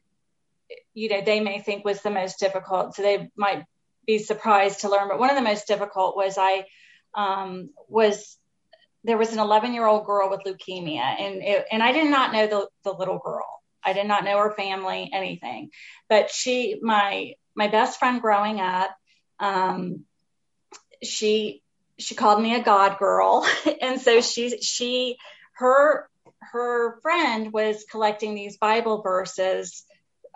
you 0.93 1.09
know, 1.09 1.21
they 1.21 1.39
may 1.39 1.59
think 1.59 1.85
was 1.85 2.01
the 2.01 2.09
most 2.09 2.39
difficult. 2.39 2.95
So 2.95 3.01
they 3.01 3.29
might 3.35 3.63
be 4.05 4.17
surprised 4.19 4.81
to 4.81 4.89
learn. 4.89 5.07
But 5.07 5.19
one 5.19 5.29
of 5.29 5.35
the 5.35 5.41
most 5.41 5.67
difficult 5.67 6.15
was 6.15 6.37
I 6.37 6.65
um, 7.13 7.69
was 7.87 8.37
there 9.03 9.17
was 9.17 9.31
an 9.31 9.39
11 9.39 9.73
year 9.73 9.85
old 9.85 10.05
girl 10.05 10.29
with 10.29 10.41
leukemia, 10.45 10.99
and 10.99 11.41
it, 11.41 11.65
and 11.71 11.81
I 11.81 11.91
did 11.91 12.09
not 12.09 12.33
know 12.33 12.47
the, 12.47 12.67
the 12.83 12.91
little 12.91 13.19
girl. 13.19 13.45
I 13.83 13.93
did 13.93 14.07
not 14.07 14.23
know 14.25 14.37
her 14.37 14.51
family, 14.51 15.09
anything. 15.13 15.69
But 16.09 16.29
she, 16.31 16.79
my 16.81 17.33
my 17.55 17.67
best 17.67 17.99
friend 17.99 18.21
growing 18.21 18.59
up, 18.59 18.95
um, 19.39 20.03
she 21.03 21.61
she 21.97 22.15
called 22.15 22.41
me 22.41 22.55
a 22.55 22.63
god 22.63 22.97
girl, 22.99 23.47
and 23.81 24.01
so 24.01 24.21
she 24.21 24.61
she 24.61 25.17
her 25.53 26.09
her 26.39 26.99
friend 27.01 27.51
was 27.53 27.85
collecting 27.89 28.35
these 28.35 28.57
Bible 28.57 29.01
verses 29.01 29.83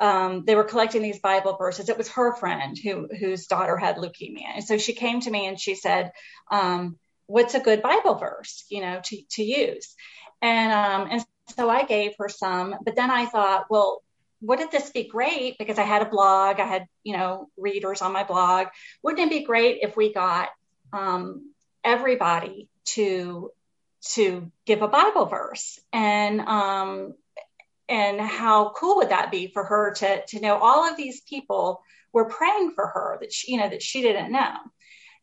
they 0.02 0.56
were 0.56 0.64
collecting 0.64 1.02
these 1.02 1.20
Bible 1.20 1.56
verses. 1.58 1.90
It 1.90 1.98
was 1.98 2.10
her 2.10 2.36
friend 2.36 2.78
who 2.78 3.08
whose 3.08 3.48
daughter 3.48 3.78
had 3.78 3.98
leukemia, 3.98 4.56
and 4.56 4.64
so 4.64 4.78
she 4.78 4.94
came 4.94 5.22
to 5.22 5.32
me 5.32 5.48
and 5.48 5.60
she 5.60 5.76
said, 5.76 6.12
um, 6.50 6.98
"What's 7.28 7.54
a 7.54 7.60
good 7.60 7.82
Bible 7.82 8.16
verse, 8.16 8.66
you 8.70 8.82
know, 8.82 9.00
to 9.06 9.22
to 9.32 9.44
use?" 9.44 9.96
And 10.42 10.74
um, 10.74 11.08
and 11.12 11.26
so 11.56 11.70
I 11.70 11.84
gave 11.84 12.14
her 12.18 12.30
some, 12.30 12.76
but 12.84 12.96
then 12.96 13.12
I 13.12 13.26
thought, 13.26 13.66
well, 13.70 14.02
wouldn't 14.42 14.72
this 14.72 14.90
be 14.90 15.04
great? 15.04 15.58
Because 15.60 15.78
I 15.78 15.84
had 15.84 16.02
a 16.02 16.10
blog, 16.10 16.60
I 16.60 16.66
had 16.66 16.88
you 17.04 17.16
know 17.16 17.50
readers 17.58 18.02
on 18.02 18.12
my 18.12 18.24
blog. 18.24 18.68
Wouldn't 19.04 19.28
it 19.28 19.30
be 19.30 19.46
great 19.46 19.80
if 19.82 19.96
we 19.96 20.14
got 20.14 20.50
um, 20.94 21.52
everybody 21.84 22.70
to 22.86 23.52
to 24.14 24.52
give 24.66 24.82
a 24.82 24.88
Bible 24.88 25.28
verse? 25.28 25.80
And 25.94 26.42
um, 26.42 27.14
and 27.92 28.22
how 28.22 28.72
cool 28.72 28.96
would 28.98 29.10
that 29.10 29.32
be 29.32 29.48
for 29.48 29.66
her 29.66 29.94
to 29.96 30.26
to 30.26 30.40
know 30.40 30.58
all 30.58 30.90
of 30.90 30.96
these 30.96 31.22
people 31.22 31.82
were 32.14 32.30
praying 32.30 32.72
for 32.74 32.88
her 32.88 33.18
that 33.20 33.34
she, 33.34 33.52
you 33.52 33.60
know 33.60 33.70
that 33.70 33.84
she 33.84 34.02
didn't 34.02 34.32
know? 34.32 34.56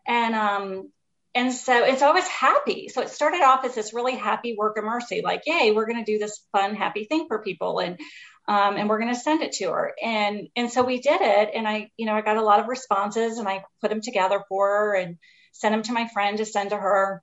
And 0.07 0.35
um 0.35 0.93
and 1.35 1.53
so 1.53 1.85
it's 1.85 2.03
always 2.03 2.27
happy. 2.27 2.89
So 2.89 3.03
it 3.03 3.11
started 3.11 3.43
off 3.43 3.65
as 3.65 3.75
this 3.75 3.95
really 3.95 4.17
happy 4.17 4.55
work 4.57 4.77
of 4.77 4.85
mercy 4.85 5.23
like 5.25 5.43
yay 5.47 5.73
we're 5.73 5.87
going 5.87 6.05
to 6.05 6.13
do 6.13 6.19
this 6.19 6.45
fun 6.53 6.75
happy 6.75 7.05
thing 7.05 7.27
for 7.27 7.43
people 7.43 7.81
and 7.81 7.99
um, 8.47 8.77
and 8.79 8.89
we're 8.89 8.99
going 8.99 9.13
to 9.13 9.21
send 9.21 9.43
it 9.43 9.53
to 9.53 9.67
her. 9.71 9.95
And 10.03 10.49
and 10.55 10.71
so 10.71 10.83
we 10.83 11.01
did 11.01 11.21
it 11.21 11.51
and 11.55 11.67
i 11.67 11.91
you 11.97 12.05
know 12.05 12.15
i 12.15 12.21
got 12.21 12.37
a 12.37 12.43
lot 12.43 12.61
of 12.61 12.69
responses 12.69 13.39
and 13.39 13.49
i 13.49 13.65
put 13.81 13.91
them 13.91 14.03
together 14.03 14.43
for 14.49 14.67
her 14.69 14.95
and 14.95 15.17
sent 15.53 15.73
them 15.73 15.83
to 15.85 15.93
my 15.93 16.07
friend 16.09 16.37
to 16.37 16.45
send 16.45 16.71
to 16.71 16.77
her. 16.77 17.23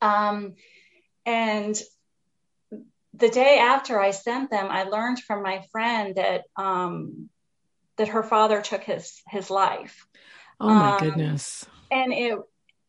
Um, 0.00 0.54
and 1.26 1.80
the 3.16 3.28
day 3.28 3.58
after 3.58 4.00
I 4.00 4.10
sent 4.10 4.50
them, 4.50 4.66
I 4.70 4.84
learned 4.84 5.20
from 5.20 5.42
my 5.42 5.64
friend 5.70 6.16
that 6.16 6.44
um, 6.56 7.28
that 7.96 8.08
her 8.08 8.22
father 8.22 8.60
took 8.60 8.82
his 8.82 9.22
his 9.28 9.50
life. 9.50 10.06
Oh 10.60 10.74
my 10.74 10.90
um, 10.90 10.98
goodness! 10.98 11.64
And 11.90 12.12
it 12.12 12.38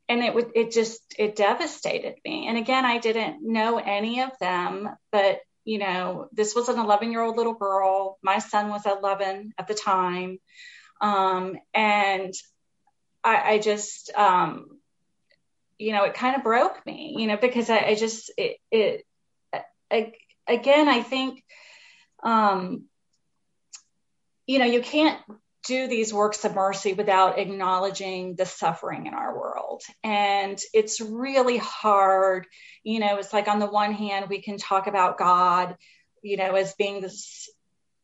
and 0.09 0.23
it 0.23 0.33
would 0.33 0.51
it 0.55 0.71
just 0.71 1.01
it 1.17 1.35
devastated 1.35 2.15
me. 2.23 2.47
And 2.47 2.57
again, 2.57 2.85
I 2.85 2.97
didn't 2.97 3.41
know 3.41 3.77
any 3.77 4.21
of 4.21 4.31
them, 4.39 4.89
but 5.11 5.39
you 5.63 5.79
know, 5.79 6.27
this 6.31 6.55
was 6.55 6.69
an 6.69 6.79
11 6.79 7.11
year 7.11 7.21
old 7.21 7.37
little 7.37 7.55
girl. 7.55 8.17
My 8.21 8.39
son 8.39 8.69
was 8.69 8.85
11 8.85 9.53
at 9.57 9.67
the 9.67 9.73
time, 9.73 10.39
um, 11.01 11.57
and 11.73 12.33
I, 13.23 13.53
I 13.53 13.59
just 13.59 14.11
um, 14.15 14.79
you 15.77 15.91
know, 15.91 16.03
it 16.05 16.13
kind 16.13 16.35
of 16.35 16.43
broke 16.43 16.83
me, 16.85 17.15
you 17.17 17.27
know, 17.27 17.37
because 17.37 17.69
I, 17.69 17.79
I 17.79 17.95
just 17.95 18.31
it 18.37 18.57
it 18.71 19.05
again, 20.47 20.87
I 20.87 21.01
think, 21.01 21.43
um, 22.23 22.85
you 24.47 24.59
know, 24.59 24.65
you 24.65 24.81
can't 24.81 25.19
do 25.65 25.87
these 25.87 26.13
works 26.13 26.45
of 26.45 26.53
mercy 26.53 26.93
without 26.93 27.39
acknowledging 27.39 28.35
the 28.35 28.45
suffering 28.45 29.07
in 29.07 29.13
our 29.13 29.35
world. 29.37 29.81
And 30.03 30.59
it's 30.73 31.01
really 31.01 31.57
hard. 31.57 32.45
You 32.83 32.99
know, 32.99 33.17
it's 33.17 33.33
like 33.33 33.47
on 33.47 33.59
the 33.59 33.65
one 33.65 33.93
hand, 33.93 34.27
we 34.29 34.41
can 34.41 34.57
talk 34.57 34.87
about 34.87 35.17
God, 35.17 35.75
you 36.21 36.37
know, 36.37 36.55
as 36.55 36.75
being 36.75 37.01
this 37.01 37.49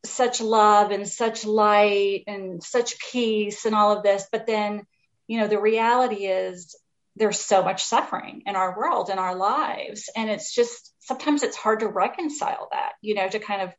such 0.03 0.41
love 0.41 0.89
and 0.89 1.07
such 1.07 1.45
light 1.45 2.23
and 2.25 2.63
such 2.63 2.99
peace 3.11 3.65
and 3.65 3.75
all 3.75 3.95
of 3.95 4.03
this. 4.03 4.27
But 4.31 4.47
then, 4.47 4.85
you 5.27 5.39
know, 5.39 5.47
the 5.47 5.61
reality 5.61 6.25
is 6.25 6.75
there's 7.15 7.39
so 7.39 7.63
much 7.63 7.83
suffering 7.83 8.43
in 8.47 8.55
our 8.55 8.75
world 8.77 9.09
in 9.09 9.19
our 9.19 9.35
lives 9.35 10.09
and 10.15 10.29
it's 10.29 10.55
just 10.55 10.90
sometimes 11.01 11.43
it's 11.43 11.57
hard 11.57 11.81
to 11.81 11.87
reconcile 11.87 12.69
that 12.71 12.93
you 13.01 13.13
know 13.15 13.27
to 13.27 13.39
kind 13.39 13.61
of 13.63 13.73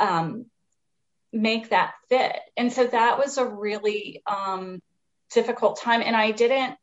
um, 0.00 0.46
make 1.32 1.70
that 1.70 1.92
fit. 2.08 2.36
And 2.56 2.72
so 2.72 2.86
that 2.86 3.18
was 3.18 3.38
a 3.38 3.46
really 3.46 4.22
um, 4.26 4.80
difficult 5.32 5.80
time. 5.80 6.02
And 6.02 6.16
i 6.16 6.32
didn't 6.32 6.76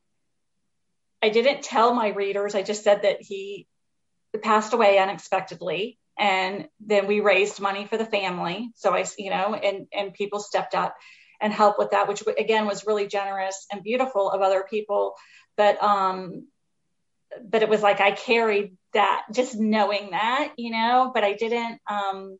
i 1.21 1.29
didn't 1.29 1.63
tell 1.63 1.93
my 1.93 2.09
readers. 2.09 2.55
I 2.55 2.61
just 2.61 2.83
said 2.83 3.01
that 3.01 3.21
he 3.21 3.67
passed 4.41 4.73
away 4.73 4.99
unexpectedly 4.99 5.97
and 6.19 6.67
then 6.79 7.07
we 7.07 7.21
raised 7.21 7.59
money 7.59 7.85
for 7.85 7.97
the 7.97 8.05
family. 8.05 8.71
So 8.75 8.93
i 8.93 9.05
you 9.17 9.31
know 9.31 9.53
and 9.53 9.87
and 9.91 10.13
people 10.13 10.39
stepped 10.39 10.75
up 10.75 10.95
and 11.41 11.51
helped 11.51 11.79
with 11.79 11.91
that 11.91 12.07
which 12.07 12.23
again 12.39 12.65
was 12.65 12.87
really 12.87 13.07
generous 13.07 13.65
and 13.71 13.83
beautiful 13.83 14.29
of 14.29 14.41
other 14.41 14.65
people. 14.69 15.15
But 15.57 15.81
um 15.83 16.47
but 17.43 17.63
it 17.63 17.69
was 17.69 17.81
like 17.81 17.99
I 17.99 18.11
carried 18.11 18.76
that 18.93 19.23
just 19.31 19.55
knowing 19.57 20.11
that, 20.11 20.53
you 20.57 20.71
know, 20.71 21.11
but 21.13 21.23
I 21.23 21.33
didn't 21.33 21.79
um 21.89 22.37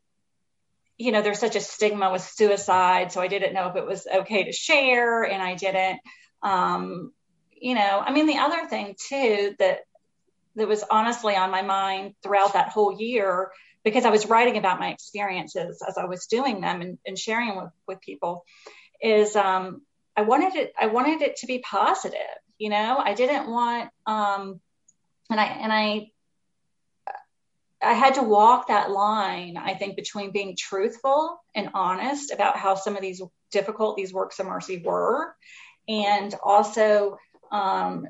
you 1.00 1.12
know, 1.12 1.22
there's 1.22 1.38
such 1.38 1.54
a 1.54 1.60
stigma 1.60 2.10
with 2.10 2.22
suicide, 2.22 3.12
so 3.12 3.20
I 3.20 3.28
didn't 3.28 3.54
know 3.54 3.68
if 3.68 3.76
it 3.76 3.86
was 3.86 4.04
okay 4.12 4.42
to 4.44 4.52
share 4.52 5.22
and 5.22 5.42
I 5.42 5.54
didn't 5.54 6.00
um 6.42 7.12
you 7.60 7.74
know, 7.74 8.02
I 8.04 8.12
mean 8.12 8.26
the 8.26 8.38
other 8.38 8.66
thing 8.68 8.94
too 9.08 9.54
that 9.58 9.80
that 10.56 10.68
was 10.68 10.84
honestly 10.90 11.36
on 11.36 11.50
my 11.50 11.62
mind 11.62 12.14
throughout 12.22 12.54
that 12.54 12.70
whole 12.70 12.98
year 12.98 13.50
because 13.84 14.04
I 14.04 14.10
was 14.10 14.26
writing 14.26 14.56
about 14.56 14.80
my 14.80 14.88
experiences 14.88 15.82
as 15.86 15.96
I 15.96 16.04
was 16.06 16.26
doing 16.26 16.60
them 16.60 16.80
and, 16.82 16.98
and 17.06 17.16
sharing 17.16 17.56
with, 17.56 17.70
with 17.86 18.00
people 18.00 18.44
is 19.00 19.36
um 19.36 19.82
I 20.16 20.22
wanted 20.22 20.56
it 20.56 20.72
I 20.78 20.86
wanted 20.86 21.22
it 21.22 21.36
to 21.36 21.46
be 21.46 21.60
positive 21.60 22.18
you 22.58 22.70
know? 22.70 22.98
I 22.98 23.14
didn't 23.14 23.48
want 23.48 23.90
um 24.06 24.60
and 25.30 25.40
i 25.40 25.44
and 25.44 25.72
i 25.72 26.10
i 27.82 27.92
had 27.92 28.14
to 28.14 28.22
walk 28.22 28.68
that 28.68 28.90
line 28.90 29.56
i 29.56 29.74
think 29.74 29.96
between 29.96 30.32
being 30.32 30.56
truthful 30.56 31.38
and 31.54 31.70
honest 31.74 32.32
about 32.32 32.56
how 32.56 32.74
some 32.74 32.96
of 32.96 33.02
these 33.02 33.22
difficult 33.50 33.96
these 33.96 34.12
works 34.12 34.38
of 34.38 34.46
mercy 34.46 34.82
were 34.84 35.34
and 35.88 36.34
also 36.42 37.18
um 37.50 38.06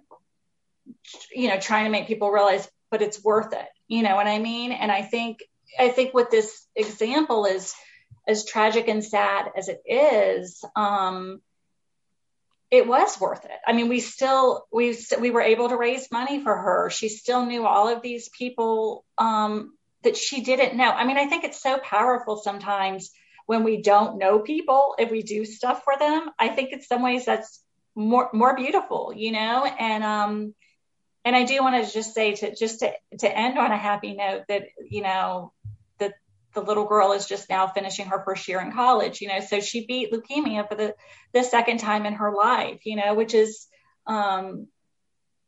you 1.32 1.48
know 1.48 1.58
trying 1.58 1.84
to 1.84 1.90
make 1.90 2.06
people 2.06 2.30
realize 2.30 2.68
but 2.90 3.02
it's 3.02 3.22
worth 3.22 3.52
it 3.52 3.68
you 3.88 4.02
know 4.02 4.16
what 4.16 4.26
i 4.26 4.38
mean? 4.38 4.72
And 4.72 4.90
i 4.90 5.02
think 5.02 5.38
i 5.78 5.88
think 5.88 6.14
what 6.14 6.30
this 6.30 6.66
example 6.74 7.46
is 7.46 7.74
as 8.26 8.44
tragic 8.44 8.88
and 8.88 9.04
sad 9.04 9.50
as 9.56 9.68
it 9.68 9.80
is 9.86 10.64
um 10.76 11.40
it 12.70 12.86
was 12.86 13.18
worth 13.20 13.44
it. 13.44 13.58
I 13.66 13.72
mean, 13.72 13.88
we 13.88 14.00
still 14.00 14.66
we 14.70 14.96
we 15.18 15.30
were 15.30 15.40
able 15.40 15.70
to 15.70 15.76
raise 15.76 16.10
money 16.12 16.42
for 16.42 16.54
her. 16.54 16.90
She 16.90 17.08
still 17.08 17.46
knew 17.46 17.66
all 17.66 17.88
of 17.88 18.02
these 18.02 18.28
people 18.28 19.04
um, 19.16 19.74
that 20.02 20.16
she 20.16 20.42
didn't 20.42 20.76
know. 20.76 20.90
I 20.90 21.04
mean, 21.04 21.16
I 21.16 21.26
think 21.26 21.44
it's 21.44 21.62
so 21.62 21.78
powerful 21.78 22.36
sometimes 22.36 23.10
when 23.46 23.64
we 23.64 23.80
don't 23.80 24.18
know 24.18 24.40
people 24.40 24.94
if 24.98 25.10
we 25.10 25.22
do 25.22 25.46
stuff 25.46 25.82
for 25.84 25.94
them. 25.98 26.28
I 26.38 26.48
think 26.48 26.72
in 26.72 26.82
some 26.82 27.02
ways 27.02 27.24
that's 27.24 27.62
more 27.94 28.28
more 28.34 28.54
beautiful, 28.54 29.12
you 29.16 29.32
know. 29.32 29.64
And 29.64 30.04
um, 30.04 30.54
and 31.24 31.34
I 31.34 31.44
do 31.44 31.62
want 31.62 31.84
to 31.84 31.90
just 31.90 32.14
say 32.14 32.34
to 32.36 32.54
just 32.54 32.80
to 32.80 32.92
to 33.20 33.38
end 33.38 33.58
on 33.58 33.72
a 33.72 33.78
happy 33.78 34.14
note 34.14 34.42
that 34.48 34.64
you 34.88 35.02
know 35.02 35.52
the 36.58 36.66
little 36.66 36.86
girl 36.86 37.12
is 37.12 37.26
just 37.26 37.48
now 37.48 37.68
finishing 37.68 38.06
her 38.06 38.22
first 38.24 38.48
year 38.48 38.60
in 38.60 38.72
college, 38.72 39.20
you 39.20 39.28
know, 39.28 39.40
so 39.40 39.60
she 39.60 39.86
beat 39.86 40.12
leukemia 40.12 40.68
for 40.68 40.74
the, 40.74 40.94
the 41.32 41.44
second 41.44 41.78
time 41.78 42.04
in 42.04 42.14
her 42.14 42.34
life, 42.34 42.80
you 42.84 42.96
know, 42.96 43.14
which 43.14 43.32
is, 43.32 43.68
um, 44.06 44.66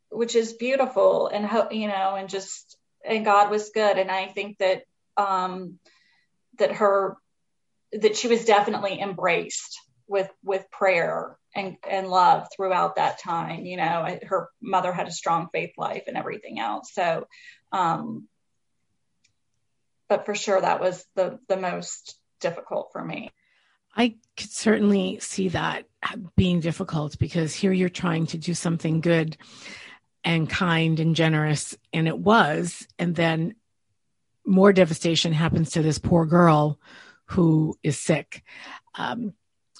which 0.09 0.35
is 0.35 0.53
beautiful 0.53 1.27
and, 1.27 1.49
you 1.71 1.87
know, 1.87 2.15
and 2.15 2.29
just, 2.29 2.77
and 3.03 3.25
God 3.25 3.49
was 3.49 3.71
good. 3.73 3.97
And 3.97 4.09
I 4.09 4.27
think 4.27 4.57
that, 4.59 4.83
um, 5.17 5.79
that 6.59 6.71
her, 6.73 7.17
that 7.91 8.15
she 8.15 8.29
was 8.29 8.45
definitely 8.45 9.01
embraced 9.01 9.79
with, 10.07 10.29
with 10.43 10.71
prayer 10.71 11.37
and, 11.53 11.75
and 11.89 12.07
love 12.07 12.47
throughout 12.55 12.95
that 12.95 13.19
time. 13.19 13.65
You 13.65 13.77
know, 13.77 14.19
her 14.27 14.49
mother 14.61 14.93
had 14.93 15.07
a 15.07 15.11
strong 15.11 15.49
faith 15.51 15.71
life 15.77 16.03
and 16.07 16.15
everything 16.15 16.59
else. 16.59 16.93
So, 16.93 17.27
um, 17.73 18.27
but 20.11 20.25
for 20.25 20.35
sure 20.35 20.59
that 20.59 20.81
was 20.81 21.05
the 21.15 21.39
the 21.47 21.57
most 21.57 22.17
difficult 22.39 22.89
for 22.91 23.03
me 23.03 23.29
I 23.95 24.15
could 24.37 24.49
certainly 24.49 25.19
see 25.19 25.49
that 25.49 25.85
being 26.35 26.59
difficult 26.59 27.19
because 27.19 27.53
here 27.53 27.71
you're 27.71 27.89
trying 27.89 28.27
to 28.27 28.37
do 28.37 28.53
something 28.53 29.01
good 29.01 29.37
and 30.23 30.49
kind 30.49 30.99
and 30.99 31.15
generous, 31.15 31.75
and 31.91 32.07
it 32.07 32.17
was. 32.17 32.87
And 32.97 33.15
then 33.15 33.55
more 34.45 34.73
devastation 34.73 35.33
happens 35.33 35.71
to 35.71 35.81
this 35.81 35.99
poor 35.99 36.25
girl 36.25 36.79
who 37.25 37.77
is 37.83 37.97
sick. 37.99 38.43
Um, 38.95 39.33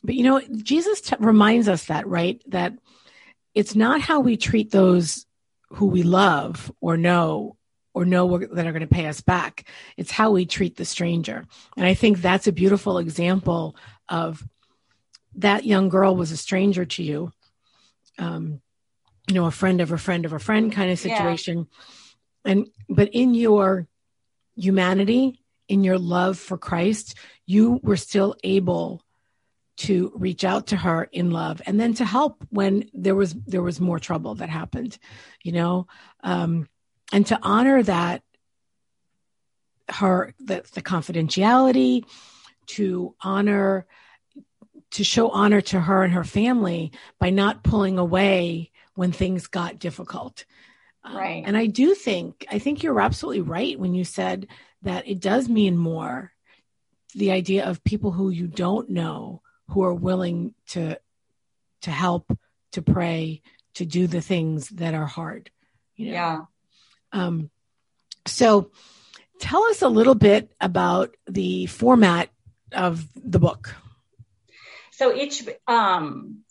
but 0.04 0.16
you 0.16 0.24
know, 0.24 0.42
Jesus 0.42 1.02
t- 1.02 1.16
reminds 1.20 1.68
us 1.68 1.86
that, 1.86 2.08
right? 2.08 2.42
That 2.48 2.74
it's 3.54 3.76
not 3.76 4.02
how 4.02 4.20
we 4.20 4.38
treat 4.38 4.72
those 4.72 5.26
who 5.70 5.86
we 5.88 6.04
love 6.04 6.72
or 6.82 6.98
know 6.98 7.56
or 7.94 8.06
know 8.06 8.38
that 8.38 8.66
are 8.66 8.72
going 8.72 8.82
to 8.82 8.88
pay 8.88 9.08
us 9.08 9.22
back. 9.22 9.68
It's 9.98 10.12
how 10.12 10.32
we 10.32 10.46
treat 10.46 10.78
the 10.78 10.86
stranger. 10.86 11.46
And 11.76 11.86
I 11.86 11.94
think 11.94 12.22
that's 12.22 12.48
a 12.48 12.52
beautiful 12.52 12.98
example 12.98 13.76
of 14.08 14.44
that 15.36 15.66
young 15.66 15.90
girl 15.90 16.16
was 16.16 16.32
a 16.32 16.38
stranger 16.38 16.86
to 16.86 17.04
you. 17.04 17.32
Um, 18.18 18.62
you 19.28 19.36
know, 19.36 19.46
a 19.46 19.52
friend 19.52 19.82
of 19.82 19.92
a 19.92 19.98
friend 19.98 20.26
of 20.26 20.34
a 20.34 20.40
friend 20.40 20.72
kind 20.72 20.92
of 20.92 21.00
situation. 21.00 21.68
Yeah. 22.46 22.52
And, 22.52 22.68
but 22.90 23.10
in 23.14 23.34
your 23.34 23.88
humanity, 24.56 25.40
in 25.68 25.84
your 25.84 25.98
love 25.98 26.38
for 26.38 26.58
Christ, 26.58 27.18
you 27.46 27.80
were 27.84 27.98
still 27.98 28.36
able 28.44 29.02
to 29.78 30.12
reach 30.16 30.44
out 30.44 30.68
to 30.68 30.78
her 30.78 31.10
in 31.12 31.32
love 31.32 31.62
and 31.66 31.80
then 31.80 31.94
to 31.96 32.06
help 32.06 32.46
when 32.50 32.90
there 32.94 33.16
was 33.16 33.34
there 33.48 33.64
was 33.64 33.80
more 33.80 33.98
trouble 33.98 34.36
that 34.36 34.50
happened 34.50 35.00
you 35.44 35.52
know 35.52 35.88
um 36.24 36.68
and 37.12 37.26
to 37.28 37.40
honor 37.42 37.84
that 37.84 38.24
her 39.90 40.34
the, 40.40 40.64
the 40.74 40.82
confidentiality 40.82 42.06
to 42.66 43.14
honor 43.22 43.86
to 44.92 45.04
show 45.04 45.30
honor 45.30 45.62
to 45.62 45.80
her 45.80 46.04
and 46.04 46.14
her 46.14 46.24
family 46.24 46.92
by 47.20 47.30
not 47.30 47.64
pulling 47.64 47.98
away 47.98 48.72
when 48.96 49.12
things 49.12 49.48
got 49.48 49.80
difficult. 49.80 50.46
Um, 51.04 51.18
right. 51.18 51.38
um, 51.40 51.44
and 51.48 51.58
i 51.58 51.66
do 51.66 51.96
think 51.96 52.46
i 52.52 52.60
think 52.60 52.84
you're 52.84 53.02
absolutely 53.02 53.42
right 53.42 53.80
when 53.80 53.96
you 53.96 54.04
said 54.04 54.48
that 54.84 55.08
it 55.08 55.20
does 55.20 55.50
mean 55.50 55.76
more 55.76 56.32
the 57.16 57.32
idea 57.32 57.66
of 57.66 57.84
people 57.84 58.12
who 58.12 58.30
you 58.30 58.46
don't 58.46 58.88
know 58.88 59.42
who 59.70 59.82
are 59.82 59.96
willing 59.96 60.54
to 60.68 61.00
to 61.82 61.90
help 61.90 62.32
to 62.74 62.84
pray 62.84 63.42
to 63.74 63.84
do 63.84 64.06
the 64.06 64.22
things 64.22 64.70
that 64.70 64.94
are 64.94 65.08
hard 65.08 65.50
you 65.96 66.08
know? 66.08 66.12
yeah 66.12 66.40
um, 67.12 67.50
so 68.26 68.72
tell 69.40 69.64
us 69.66 69.82
a 69.82 69.90
little 69.90 70.16
bit 70.16 70.52
about 70.60 71.16
the 71.28 71.66
format 71.66 72.30
of 72.72 73.06
the 73.16 73.40
book. 73.40 73.76
So 74.92 75.16
each 75.16 75.44
um, 75.68 76.42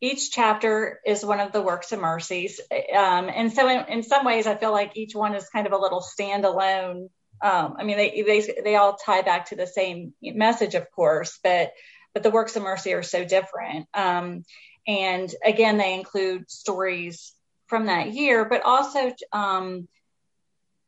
each 0.00 0.30
chapter 0.30 1.00
is 1.04 1.24
one 1.24 1.40
of 1.40 1.52
the 1.52 1.60
works 1.60 1.92
of 1.92 2.00
mercies. 2.00 2.60
Um, 2.70 3.30
and 3.34 3.52
so 3.52 3.68
in, 3.68 3.84
in, 3.88 4.02
some 4.02 4.24
ways 4.24 4.46
i 4.46 4.56
feel 4.56 4.72
like 4.72 4.96
each 4.96 5.14
one 5.14 5.34
is 5.34 5.46
kind 5.50 5.66
of 5.66 5.72
a 5.72 5.78
little 5.78 6.00
standalone. 6.00 7.10
Um, 7.42 7.76
i 7.78 7.84
mean 7.84 7.96
they, 7.96 8.22
they 8.22 8.54
they 8.64 8.76
all 8.76 8.96
tie 8.96 9.22
back 9.22 9.46
to 9.46 9.56
the 9.56 9.66
same 9.66 10.12
message 10.22 10.74
of 10.74 10.90
course 10.90 11.38
but 11.42 11.72
but 12.14 12.22
the 12.22 12.30
works 12.30 12.56
of 12.56 12.62
mercy 12.62 12.92
are 12.92 13.02
so 13.02 13.24
different. 13.24 13.86
Um, 13.94 14.44
and 14.86 15.32
again, 15.44 15.78
they 15.78 15.94
include 15.94 16.50
stories 16.50 17.32
from 17.66 17.86
that 17.86 18.12
year, 18.12 18.44
but 18.44 18.62
also 18.64 19.12
um, 19.32 19.88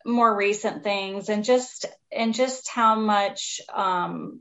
more 0.04 0.34
recent 0.34 0.82
things, 0.82 1.28
and 1.28 1.44
just 1.44 1.86
and 2.10 2.34
just 2.34 2.68
how 2.68 2.94
much 2.94 3.60
um, 3.72 4.40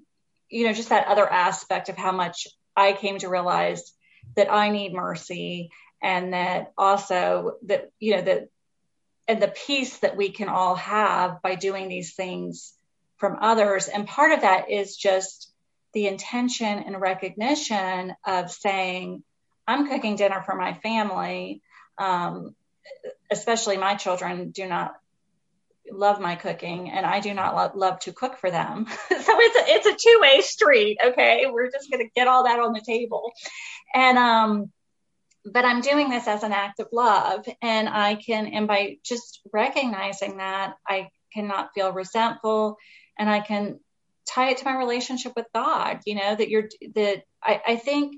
you 0.49 0.65
know, 0.65 0.73
just 0.73 0.89
that 0.89 1.07
other 1.07 1.27
aspect 1.27 1.89
of 1.89 1.97
how 1.97 2.11
much 2.11 2.47
I 2.75 2.93
came 2.93 3.17
to 3.19 3.29
realize 3.29 3.93
that 4.35 4.51
I 4.51 4.69
need 4.69 4.93
mercy, 4.93 5.71
and 6.01 6.33
that 6.33 6.73
also 6.77 7.57
that 7.65 7.91
you 7.99 8.15
know 8.15 8.21
that 8.21 8.49
and 9.27 9.41
the 9.41 9.47
peace 9.47 9.97
that 9.99 10.17
we 10.17 10.29
can 10.29 10.49
all 10.49 10.75
have 10.75 11.41
by 11.41 11.55
doing 11.55 11.87
these 11.87 12.13
things 12.13 12.73
from 13.17 13.37
others. 13.39 13.87
And 13.87 14.07
part 14.07 14.31
of 14.31 14.41
that 14.41 14.69
is 14.69 14.97
just 14.97 15.51
the 15.93 16.07
intention 16.07 16.79
and 16.79 16.99
recognition 16.99 18.15
of 18.25 18.51
saying, 18.51 19.23
I'm 19.67 19.87
cooking 19.87 20.15
dinner 20.15 20.41
for 20.45 20.55
my 20.55 20.73
family. 20.73 21.61
Um, 21.97 22.55
especially 23.31 23.77
my 23.77 23.95
children 23.95 24.51
do 24.51 24.67
not 24.67 24.95
love 25.91 26.19
my 26.19 26.35
cooking 26.35 26.89
and 26.89 27.05
I 27.05 27.19
do 27.19 27.33
not 27.33 27.55
love, 27.55 27.75
love 27.75 27.99
to 27.99 28.13
cook 28.13 28.37
for 28.37 28.49
them. 28.49 28.87
so 29.09 29.09
it's 29.09 29.19
a, 29.19 29.73
it's 29.73 29.85
a 29.85 29.95
two 29.95 30.19
way 30.21 30.41
street. 30.41 30.97
Okay. 31.03 31.45
We're 31.51 31.71
just 31.71 31.91
going 31.91 32.05
to 32.05 32.11
get 32.15 32.27
all 32.27 32.45
that 32.45 32.59
on 32.59 32.73
the 32.73 32.81
table. 32.81 33.31
And, 33.93 34.17
um, 34.17 34.71
but 35.45 35.65
I'm 35.65 35.81
doing 35.81 36.09
this 36.09 36.27
as 36.27 36.43
an 36.43 36.51
act 36.51 36.79
of 36.79 36.87
love 36.91 37.45
and 37.61 37.89
I 37.89 38.15
can, 38.15 38.47
and 38.47 38.67
by 38.67 38.97
just 39.03 39.41
recognizing 39.51 40.37
that 40.37 40.75
I 40.87 41.09
cannot 41.33 41.71
feel 41.73 41.91
resentful 41.91 42.77
and 43.17 43.29
I 43.29 43.39
can 43.39 43.79
tie 44.27 44.51
it 44.51 44.59
to 44.59 44.65
my 44.65 44.77
relationship 44.77 45.33
with 45.35 45.47
God, 45.53 46.01
you 46.05 46.15
know, 46.15 46.35
that 46.35 46.49
you're, 46.49 46.69
that 46.95 47.23
I, 47.43 47.61
I 47.67 47.75
think, 47.75 48.17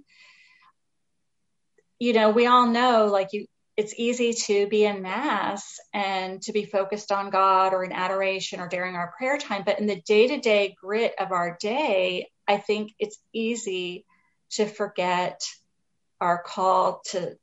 you 1.99 2.13
know, 2.13 2.31
we 2.31 2.45
all 2.45 2.67
know 2.67 3.07
like 3.07 3.29
you, 3.31 3.45
it's 3.75 3.93
easy 3.97 4.33
to 4.33 4.67
be 4.67 4.85
in 4.85 5.01
mass 5.01 5.79
and 5.93 6.41
to 6.43 6.51
be 6.51 6.65
focused 6.65 7.11
on 7.11 7.31
God 7.31 7.73
or 7.73 7.83
in 7.83 7.91
adoration 7.91 8.59
or 8.59 8.67
during 8.67 8.95
our 8.95 9.13
prayer 9.17 9.37
time. 9.37 9.63
But 9.65 9.79
in 9.79 9.87
the 9.87 10.01
day 10.05 10.27
to 10.27 10.39
day 10.39 10.75
grit 10.79 11.13
of 11.19 11.31
our 11.31 11.57
day, 11.59 12.29
I 12.47 12.57
think 12.57 12.93
it's 12.99 13.17
easy 13.33 14.05
to 14.51 14.65
forget 14.65 15.41
our 16.21 16.41
call 16.41 17.01
to 17.11 17.35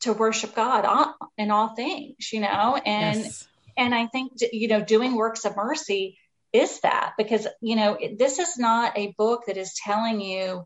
to 0.00 0.12
worship 0.12 0.54
God 0.54 1.14
in 1.38 1.50
all 1.50 1.74
things, 1.74 2.30
you 2.32 2.40
know, 2.40 2.76
and 2.84 3.20
yes. 3.20 3.48
and 3.76 3.94
I 3.94 4.06
think 4.06 4.32
you 4.52 4.68
know 4.68 4.82
doing 4.82 5.14
works 5.14 5.44
of 5.44 5.56
mercy 5.56 6.18
is 6.52 6.80
that 6.80 7.14
because 7.16 7.46
you 7.60 7.76
know 7.76 7.98
this 8.18 8.38
is 8.38 8.58
not 8.58 8.98
a 8.98 9.14
book 9.16 9.44
that 9.46 9.56
is 9.56 9.74
telling 9.84 10.20
you 10.20 10.64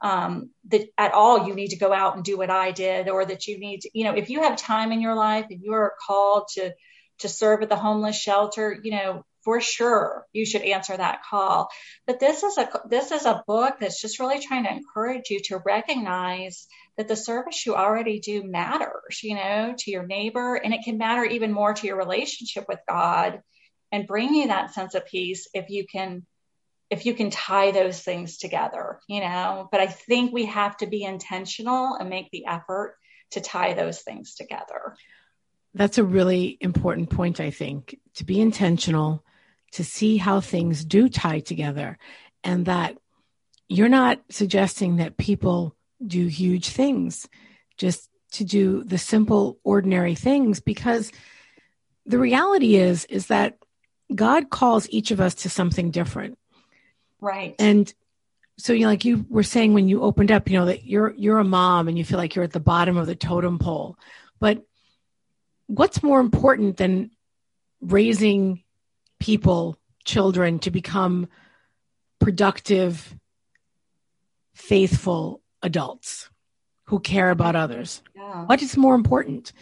Um, 0.00 0.50
that 0.68 0.88
at 0.96 1.12
all 1.12 1.48
you 1.48 1.54
need 1.54 1.70
to 1.70 1.76
go 1.76 1.92
out 1.92 2.14
and 2.14 2.24
do 2.24 2.38
what 2.38 2.50
I 2.50 2.70
did, 2.70 3.08
or 3.08 3.24
that 3.24 3.46
you 3.46 3.58
need 3.58 3.80
to, 3.80 3.90
you 3.92 4.04
know, 4.04 4.14
if 4.14 4.30
you 4.30 4.42
have 4.42 4.56
time 4.56 4.92
in 4.92 5.00
your 5.00 5.16
life 5.16 5.46
and 5.50 5.60
you 5.62 5.72
are 5.72 5.94
called 6.06 6.48
to 6.54 6.72
to 7.18 7.28
serve 7.28 7.62
at 7.62 7.68
the 7.68 7.76
homeless 7.76 8.16
shelter, 8.16 8.78
you 8.80 8.92
know, 8.92 9.24
for 9.42 9.60
sure 9.60 10.26
you 10.32 10.44
should 10.44 10.62
answer 10.62 10.96
that 10.96 11.22
call. 11.28 11.70
But 12.06 12.20
this 12.20 12.42
is 12.42 12.58
a 12.58 12.68
this 12.88 13.10
is 13.10 13.24
a 13.24 13.42
book 13.46 13.76
that's 13.80 14.00
just 14.00 14.20
really 14.20 14.40
trying 14.40 14.64
to 14.64 14.72
encourage 14.72 15.30
you 15.30 15.40
to 15.44 15.62
recognize 15.64 16.66
that 16.96 17.08
the 17.08 17.16
service 17.16 17.64
you 17.64 17.74
already 17.74 18.20
do 18.20 18.42
matters, 18.42 19.20
you 19.22 19.36
know, 19.36 19.74
to 19.78 19.90
your 19.90 20.06
neighbor, 20.06 20.56
and 20.56 20.74
it 20.74 20.82
can 20.84 20.98
matter 20.98 21.24
even 21.24 21.52
more 21.52 21.72
to 21.72 21.86
your 21.86 21.96
relationship 21.96 22.66
with 22.68 22.80
God 22.88 23.40
and 23.90 24.06
bring 24.06 24.34
you 24.34 24.48
that 24.48 24.74
sense 24.74 24.94
of 24.94 25.06
peace 25.06 25.48
if 25.54 25.70
you 25.70 25.86
can 25.86 26.26
if 26.90 27.04
you 27.04 27.14
can 27.14 27.30
tie 27.30 27.70
those 27.70 28.00
things 28.00 28.38
together 28.38 28.98
you 29.08 29.20
know 29.20 29.68
but 29.70 29.80
i 29.80 29.86
think 29.86 30.32
we 30.32 30.46
have 30.46 30.76
to 30.76 30.86
be 30.86 31.04
intentional 31.04 31.94
and 31.94 32.08
make 32.08 32.30
the 32.30 32.46
effort 32.46 32.96
to 33.30 33.40
tie 33.40 33.74
those 33.74 34.00
things 34.00 34.34
together 34.34 34.94
that's 35.74 35.98
a 35.98 36.04
really 36.04 36.56
important 36.60 37.10
point 37.10 37.40
i 37.40 37.50
think 37.50 37.98
to 38.14 38.24
be 38.24 38.40
intentional 38.40 39.24
to 39.72 39.84
see 39.84 40.16
how 40.16 40.40
things 40.40 40.84
do 40.84 41.08
tie 41.08 41.40
together 41.40 41.98
and 42.42 42.66
that 42.66 42.96
you're 43.68 43.88
not 43.88 44.20
suggesting 44.30 44.96
that 44.96 45.18
people 45.18 45.76
do 46.04 46.26
huge 46.26 46.68
things 46.68 47.28
just 47.76 48.08
to 48.32 48.44
do 48.44 48.82
the 48.84 48.98
simple 48.98 49.58
ordinary 49.64 50.14
things 50.14 50.60
because 50.60 51.12
the 52.06 52.18
reality 52.18 52.76
is 52.76 53.04
is 53.06 53.26
that 53.26 53.58
God 54.14 54.50
calls 54.50 54.88
each 54.90 55.10
of 55.10 55.20
us 55.20 55.34
to 55.36 55.50
something 55.50 55.90
different. 55.90 56.38
Right. 57.20 57.54
And 57.58 57.92
so 58.58 58.72
you 58.72 58.86
like 58.86 59.04
you 59.04 59.24
were 59.28 59.42
saying 59.42 59.74
when 59.74 59.88
you 59.88 60.02
opened 60.02 60.32
up, 60.32 60.48
you 60.48 60.58
know, 60.58 60.66
that 60.66 60.84
you're 60.84 61.14
you're 61.16 61.38
a 61.38 61.44
mom 61.44 61.88
and 61.88 61.96
you 61.96 62.04
feel 62.04 62.18
like 62.18 62.34
you're 62.34 62.44
at 62.44 62.52
the 62.52 62.60
bottom 62.60 62.96
of 62.96 63.06
the 63.06 63.14
totem 63.14 63.58
pole. 63.58 63.96
But 64.40 64.64
what's 65.66 66.02
more 66.02 66.20
important 66.20 66.76
than 66.76 67.10
raising 67.80 68.62
people, 69.20 69.78
children 70.04 70.58
to 70.60 70.70
become 70.70 71.28
productive, 72.18 73.14
faithful 74.54 75.40
adults 75.62 76.28
who 76.84 76.98
care 76.98 77.30
about 77.30 77.56
others? 77.56 78.02
Yeah. 78.14 78.44
What 78.46 78.62
is 78.62 78.76
more 78.76 78.96
important? 78.96 79.52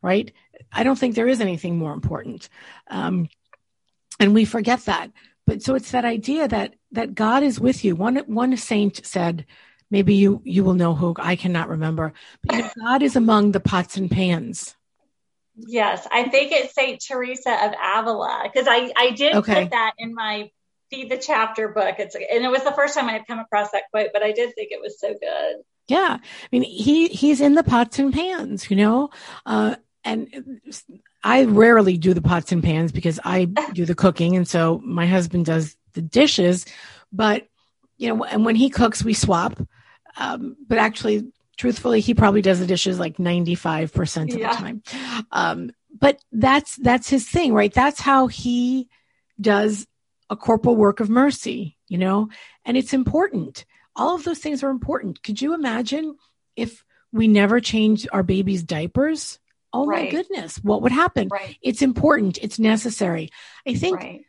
Right? 0.00 0.32
I 0.72 0.84
don't 0.84 0.98
think 0.98 1.14
there 1.14 1.28
is 1.28 1.40
anything 1.40 1.78
more 1.78 1.92
important. 1.92 2.48
Um, 2.88 3.28
and 4.20 4.32
we 4.32 4.44
forget 4.44 4.84
that 4.84 5.10
but 5.46 5.62
so 5.62 5.74
it's 5.74 5.90
that 5.90 6.04
idea 6.04 6.48
that 6.48 6.74
that 6.94 7.14
god 7.14 7.42
is 7.42 7.60
with 7.60 7.84
you 7.84 7.94
one 7.94 8.16
one 8.26 8.56
saint 8.56 9.04
said 9.04 9.44
maybe 9.90 10.14
you 10.14 10.40
you 10.44 10.64
will 10.64 10.74
know 10.74 10.94
who 10.94 11.14
i 11.18 11.36
cannot 11.36 11.68
remember 11.68 12.12
but 12.42 12.56
you 12.56 12.62
know, 12.62 12.70
god 12.80 13.02
is 13.02 13.16
among 13.16 13.52
the 13.52 13.60
pots 13.60 13.96
and 13.96 14.10
pans 14.10 14.74
yes 15.56 16.06
i 16.10 16.24
think 16.24 16.50
it's 16.52 16.74
saint 16.74 17.02
teresa 17.06 17.52
of 17.66 17.72
avila 17.82 18.42
because 18.44 18.66
i 18.68 18.92
i 18.96 19.10
did 19.10 19.34
okay. 19.34 19.62
put 19.62 19.70
that 19.70 19.92
in 19.98 20.14
my 20.14 20.50
feed 20.94 21.10
the 21.10 21.18
chapter 21.18 21.68
book. 21.68 21.96
It's 21.98 22.14
and 22.14 22.44
it 22.44 22.50
was 22.50 22.64
the 22.64 22.72
first 22.72 22.94
time 22.94 23.08
I 23.08 23.12
had 23.12 23.26
come 23.26 23.38
across 23.38 23.70
that 23.72 23.84
quote, 23.90 24.10
but 24.12 24.22
I 24.22 24.32
did 24.32 24.54
think 24.54 24.70
it 24.70 24.80
was 24.80 24.98
so 24.98 25.08
good. 25.08 25.56
Yeah, 25.88 26.18
I 26.20 26.48
mean 26.52 26.62
he 26.62 27.08
he's 27.08 27.40
in 27.40 27.54
the 27.54 27.64
pots 27.64 27.98
and 27.98 28.12
pans, 28.12 28.70
you 28.70 28.76
know, 28.76 29.10
uh, 29.44 29.76
and 30.02 30.60
I 31.22 31.44
rarely 31.44 31.98
do 31.98 32.14
the 32.14 32.22
pots 32.22 32.52
and 32.52 32.62
pans 32.62 32.92
because 32.92 33.20
I 33.24 33.44
do 33.44 33.84
the 33.84 33.94
cooking, 33.94 34.36
and 34.36 34.48
so 34.48 34.80
my 34.84 35.06
husband 35.06 35.46
does 35.46 35.76
the 35.94 36.02
dishes. 36.02 36.66
But 37.12 37.48
you 37.96 38.08
know, 38.08 38.24
and 38.24 38.44
when 38.44 38.56
he 38.56 38.70
cooks, 38.70 39.04
we 39.04 39.14
swap. 39.14 39.58
Um, 40.16 40.56
but 40.66 40.78
actually, 40.78 41.32
truthfully, 41.56 42.00
he 42.00 42.14
probably 42.14 42.42
does 42.42 42.60
the 42.60 42.66
dishes 42.66 42.98
like 42.98 43.18
ninety 43.18 43.54
five 43.54 43.92
percent 43.92 44.32
of 44.32 44.40
yeah. 44.40 44.52
the 44.52 44.56
time. 44.56 44.82
Um, 45.30 45.70
but 45.98 46.20
that's 46.32 46.76
that's 46.76 47.08
his 47.08 47.28
thing, 47.28 47.54
right? 47.54 47.72
That's 47.72 48.00
how 48.00 48.26
he 48.26 48.88
does 49.40 49.86
a 50.30 50.36
corporal 50.36 50.76
work 50.76 51.00
of 51.00 51.08
mercy, 51.08 51.76
you 51.88 51.98
know, 51.98 52.28
and 52.64 52.76
it's 52.76 52.92
important. 52.92 53.64
All 53.96 54.14
of 54.14 54.24
those 54.24 54.38
things 54.38 54.62
are 54.62 54.70
important. 54.70 55.22
Could 55.22 55.40
you 55.40 55.54
imagine 55.54 56.16
if 56.56 56.84
we 57.12 57.28
never 57.28 57.60
changed 57.60 58.08
our 58.12 58.22
baby's 58.22 58.62
diapers? 58.62 59.38
Oh 59.72 59.86
right. 59.86 60.04
my 60.04 60.10
goodness, 60.10 60.56
what 60.58 60.82
would 60.82 60.92
happen? 60.92 61.28
Right. 61.28 61.56
It's 61.62 61.82
important. 61.82 62.38
It's 62.40 62.58
necessary. 62.58 63.30
I 63.66 63.74
think 63.74 63.96
right. 63.98 64.24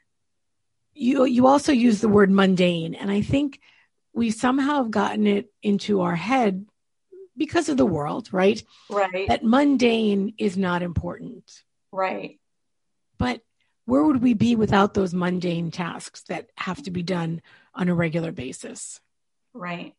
You 0.95 1.25
you 1.25 1.47
also 1.47 1.71
use 1.71 2.01
the 2.01 2.09
word 2.09 2.31
mundane, 2.31 2.95
and 2.95 3.11
I 3.11 3.21
think 3.21 3.59
we 4.13 4.31
somehow 4.31 4.77
have 4.77 4.91
gotten 4.91 5.27
it 5.27 5.51
into 5.61 6.01
our 6.01 6.15
head 6.15 6.65
because 7.37 7.67
of 7.67 7.77
the 7.77 7.85
world, 7.85 8.29
right? 8.31 8.63
Right. 8.89 9.27
That 9.27 9.43
mundane 9.43 10.33
is 10.37 10.57
not 10.57 10.81
important. 10.81 11.43
Right. 11.91 12.39
But 13.17 13.41
where 13.85 14.03
would 14.03 14.21
we 14.21 14.33
be 14.33 14.55
without 14.55 14.93
those 14.93 15.13
mundane 15.13 15.69
tasks 15.69 16.23
that 16.29 16.49
have 16.57 16.81
to 16.83 16.91
be 16.91 17.03
done 17.03 17.41
on 17.73 17.89
a 17.89 17.95
regular 17.95 18.31
basis? 18.31 18.99
Right. 19.53 19.93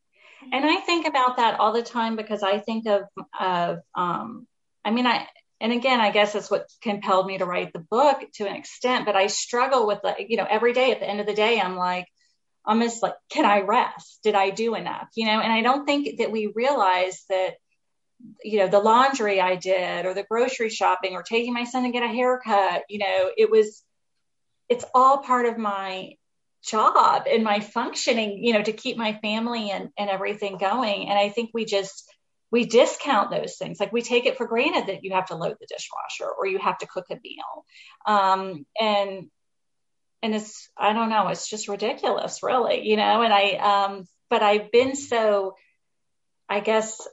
And 0.52 0.64
I 0.64 0.76
think 0.76 1.06
about 1.06 1.36
that 1.36 1.60
all 1.60 1.72
the 1.72 1.82
time 1.82 2.16
because 2.16 2.42
I 2.42 2.58
think 2.58 2.86
of 2.86 3.02
of 3.38 3.80
um 3.94 4.46
I 4.84 4.90
mean 4.90 5.06
I 5.06 5.26
and 5.60 5.72
again 5.72 6.00
I 6.00 6.10
guess 6.10 6.32
that's 6.32 6.50
what 6.50 6.70
compelled 6.82 7.26
me 7.26 7.38
to 7.38 7.46
write 7.46 7.72
the 7.72 7.78
book 7.90 8.20
to 8.34 8.46
an 8.46 8.56
extent, 8.56 9.06
but 9.06 9.16
I 9.16 9.26
struggle 9.28 9.86
with 9.86 10.00
like, 10.04 10.26
you 10.28 10.36
know, 10.36 10.46
every 10.48 10.72
day 10.72 10.92
at 10.92 11.00
the 11.00 11.08
end 11.08 11.20
of 11.20 11.26
the 11.26 11.34
day 11.34 11.60
I'm 11.60 11.76
like 11.76 12.06
almost 12.64 13.02
like 13.02 13.14
can 13.30 13.44
I 13.44 13.60
rest? 13.60 14.20
Did 14.22 14.34
I 14.34 14.50
do 14.50 14.74
enough? 14.74 15.08
You 15.14 15.26
know, 15.26 15.40
and 15.40 15.52
I 15.52 15.62
don't 15.62 15.86
think 15.86 16.18
that 16.18 16.32
we 16.32 16.52
realize 16.54 17.24
that 17.28 17.54
you 18.42 18.58
know 18.58 18.68
the 18.68 18.78
laundry 18.78 19.40
i 19.40 19.56
did 19.56 20.06
or 20.06 20.14
the 20.14 20.22
grocery 20.22 20.70
shopping 20.70 21.14
or 21.14 21.22
taking 21.22 21.52
my 21.52 21.64
son 21.64 21.84
to 21.84 21.90
get 21.90 22.02
a 22.02 22.08
haircut 22.08 22.82
you 22.88 22.98
know 22.98 23.30
it 23.36 23.50
was 23.50 23.82
it's 24.68 24.84
all 24.94 25.18
part 25.18 25.46
of 25.46 25.58
my 25.58 26.12
job 26.64 27.24
and 27.30 27.44
my 27.44 27.60
functioning 27.60 28.42
you 28.42 28.52
know 28.52 28.62
to 28.62 28.72
keep 28.72 28.96
my 28.96 29.18
family 29.22 29.70
and, 29.70 29.90
and 29.98 30.10
everything 30.10 30.56
going 30.56 31.08
and 31.08 31.18
i 31.18 31.28
think 31.28 31.50
we 31.52 31.64
just 31.64 32.10
we 32.50 32.64
discount 32.64 33.30
those 33.30 33.56
things. 33.56 33.80
Like 33.80 33.92
we 33.92 34.02
take 34.02 34.26
it 34.26 34.36
for 34.36 34.46
granted 34.46 34.86
that 34.86 35.04
you 35.04 35.12
have 35.12 35.26
to 35.26 35.36
load 35.36 35.56
the 35.60 35.66
dishwasher 35.68 36.30
or 36.30 36.46
you 36.46 36.58
have 36.58 36.78
to 36.78 36.86
cook 36.86 37.06
a 37.10 37.16
meal. 37.22 37.64
Um, 38.06 38.66
and 38.80 39.28
and 40.22 40.34
it's 40.34 40.68
i 40.76 40.92
don't 40.92 41.10
know 41.10 41.28
it's 41.28 41.48
just 41.48 41.68
ridiculous 41.68 42.42
really 42.42 42.86
you 42.86 42.96
know 42.96 43.22
and 43.22 43.32
i 43.32 43.52
um 43.52 44.04
but 44.28 44.42
i've 44.42 44.70
been 44.72 44.96
so 44.96 45.54
i 46.48 46.60
guess 46.60 47.06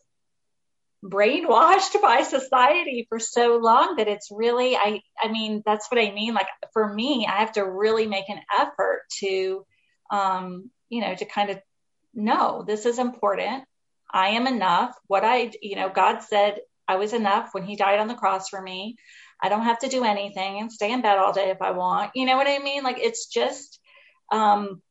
brainwashed 1.04 1.96
by 2.02 2.24
society 2.24 3.06
for 3.10 3.20
so 3.20 3.58
long 3.58 3.96
that 3.98 4.08
it's 4.08 4.30
really 4.32 4.76
i 4.76 5.02
i 5.22 5.32
mean 5.32 5.62
that's 5.66 5.90
what 5.92 6.04
i 6.04 6.12
mean. 6.12 6.34
Like 6.34 6.48
for 6.72 6.92
me 6.92 7.28
i 7.30 7.40
have 7.40 7.54
to 7.54 7.62
really 7.62 8.08
make 8.08 8.30
an 8.30 8.40
effort 8.58 9.02
to 9.20 9.66
um 10.10 10.70
you 10.90 11.02
know 11.02 11.14
to 11.14 11.26
kind 11.26 11.50
of 11.50 11.60
know 12.14 12.64
this 12.66 12.86
is 12.86 13.00
important 13.00 13.64
i 14.14 14.30
am 14.30 14.48
enough. 14.48 14.96
What 15.08 15.24
i 15.24 15.52
you 15.62 15.76
know 15.76 15.90
god 15.90 16.20
said 16.22 16.60
i 16.88 16.96
was 16.98 17.14
enough 17.14 17.50
when 17.54 17.64
he 17.64 17.76
died 17.76 18.00
on 18.00 18.08
the 18.08 18.16
cross 18.16 18.50
for 18.50 18.62
me. 18.62 18.96
I 19.42 19.50
don't 19.50 19.64
have 19.64 19.80
to 19.80 19.90
do 19.90 20.06
anything 20.06 20.60
and 20.60 20.72
stay 20.72 20.92
in 20.92 21.02
bed 21.02 21.18
all 21.18 21.34
day 21.34 21.50
if 21.50 21.62
i 21.62 21.72
want. 21.72 22.12
You 22.16 22.26
know 22.26 22.38
what 22.38 22.48
i 22.48 22.60
mean? 22.60 22.84
Like 22.84 23.00
it's 23.00 23.28
just 23.28 23.80
um 24.32 24.82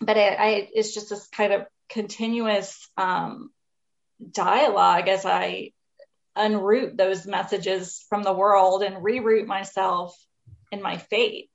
but 0.00 0.16
I, 0.16 0.28
I 0.34 0.68
it's 0.72 0.94
just 0.94 1.10
this 1.10 1.28
kind 1.28 1.52
of 1.52 1.66
continuous 1.88 2.90
um 2.96 3.50
dialogue 4.30 5.08
as 5.08 5.24
I 5.24 5.72
unroot 6.36 6.96
those 6.96 7.26
messages 7.26 8.04
from 8.08 8.22
the 8.22 8.32
world 8.32 8.82
and 8.82 8.96
reroute 8.96 9.46
myself 9.46 10.16
in 10.72 10.82
my 10.82 10.98
faith. 10.98 11.50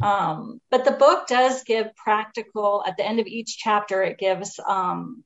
Um, 0.00 0.60
but 0.70 0.84
the 0.84 0.92
book 0.92 1.26
does 1.26 1.64
give 1.64 1.94
practical, 1.96 2.84
at 2.86 2.96
the 2.96 3.04
end 3.04 3.18
of 3.18 3.26
each 3.26 3.58
chapter, 3.58 4.02
it 4.02 4.18
gives, 4.18 4.60
um, 4.66 5.24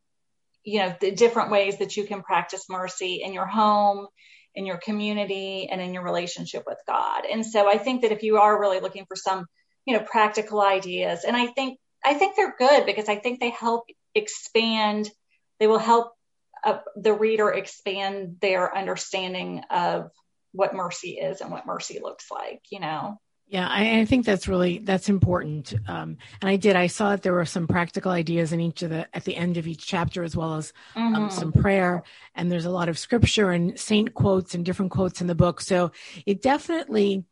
you 0.64 0.80
know, 0.80 0.94
the 1.00 1.10
different 1.10 1.50
ways 1.50 1.78
that 1.78 1.96
you 1.96 2.04
can 2.04 2.22
practice 2.22 2.66
mercy 2.68 3.22
in 3.24 3.32
your 3.32 3.46
home, 3.46 4.06
in 4.54 4.66
your 4.66 4.78
community, 4.78 5.68
and 5.70 5.80
in 5.80 5.94
your 5.94 6.04
relationship 6.04 6.64
with 6.66 6.78
God. 6.86 7.24
And 7.30 7.44
so 7.44 7.68
I 7.68 7.78
think 7.78 8.02
that 8.02 8.12
if 8.12 8.22
you 8.22 8.38
are 8.38 8.60
really 8.60 8.80
looking 8.80 9.06
for 9.06 9.16
some, 9.16 9.46
you 9.86 9.96
know, 9.96 10.04
practical 10.04 10.60
ideas, 10.60 11.24
and 11.24 11.36
I 11.36 11.46
think, 11.46 11.78
I 12.04 12.14
think 12.14 12.36
they're 12.36 12.54
good 12.58 12.86
because 12.86 13.08
I 13.08 13.16
think 13.16 13.40
they 13.40 13.50
help 13.50 13.84
expand, 14.14 15.10
they 15.58 15.66
will 15.66 15.78
help 15.78 16.12
uh, 16.64 16.78
the 16.96 17.12
reader 17.12 17.50
expand 17.50 18.36
their 18.40 18.76
understanding 18.76 19.62
of 19.70 20.10
what 20.52 20.74
mercy 20.74 21.12
is 21.12 21.40
and 21.40 21.50
what 21.50 21.66
mercy 21.66 21.98
looks 22.02 22.30
like 22.30 22.60
you 22.70 22.78
know 22.78 23.18
yeah 23.46 23.68
I, 23.68 24.00
I 24.00 24.04
think 24.04 24.24
that's 24.24 24.48
really 24.48 24.78
that's 24.78 25.08
important 25.08 25.74
um, 25.88 26.16
and 26.40 26.50
i 26.50 26.56
did. 26.56 26.76
I 26.76 26.86
saw 26.86 27.10
that 27.10 27.22
there 27.22 27.32
were 27.32 27.44
some 27.44 27.66
practical 27.66 28.10
ideas 28.10 28.52
in 28.52 28.60
each 28.60 28.82
of 28.82 28.90
the 28.90 29.08
at 29.14 29.24
the 29.24 29.36
end 29.36 29.56
of 29.56 29.66
each 29.66 29.86
chapter 29.86 30.22
as 30.22 30.36
well 30.36 30.54
as 30.54 30.72
um, 30.96 31.12
mm-hmm. 31.12 31.22
um, 31.24 31.30
some 31.30 31.52
prayer 31.52 32.02
and 32.34 32.50
there's 32.50 32.64
a 32.64 32.70
lot 32.70 32.88
of 32.88 32.98
scripture 32.98 33.50
and 33.50 33.78
saint 33.78 34.14
quotes 34.14 34.54
and 34.54 34.64
different 34.64 34.90
quotes 34.90 35.20
in 35.20 35.26
the 35.26 35.34
book. 35.34 35.60
So 35.60 35.92
it 36.26 36.42
definitely 36.42 37.24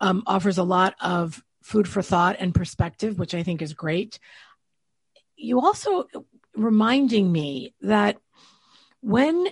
um, 0.00 0.22
offers 0.26 0.58
a 0.58 0.64
lot 0.64 0.94
of 1.00 1.42
food 1.62 1.88
for 1.88 2.02
thought 2.02 2.36
and 2.38 2.54
perspective 2.54 3.18
which 3.18 3.34
i 3.34 3.42
think 3.42 3.62
is 3.62 3.74
great. 3.74 4.18
You 5.36 5.60
also 5.60 6.06
reminding 6.54 7.30
me 7.30 7.74
that 7.80 8.18
when 9.00 9.48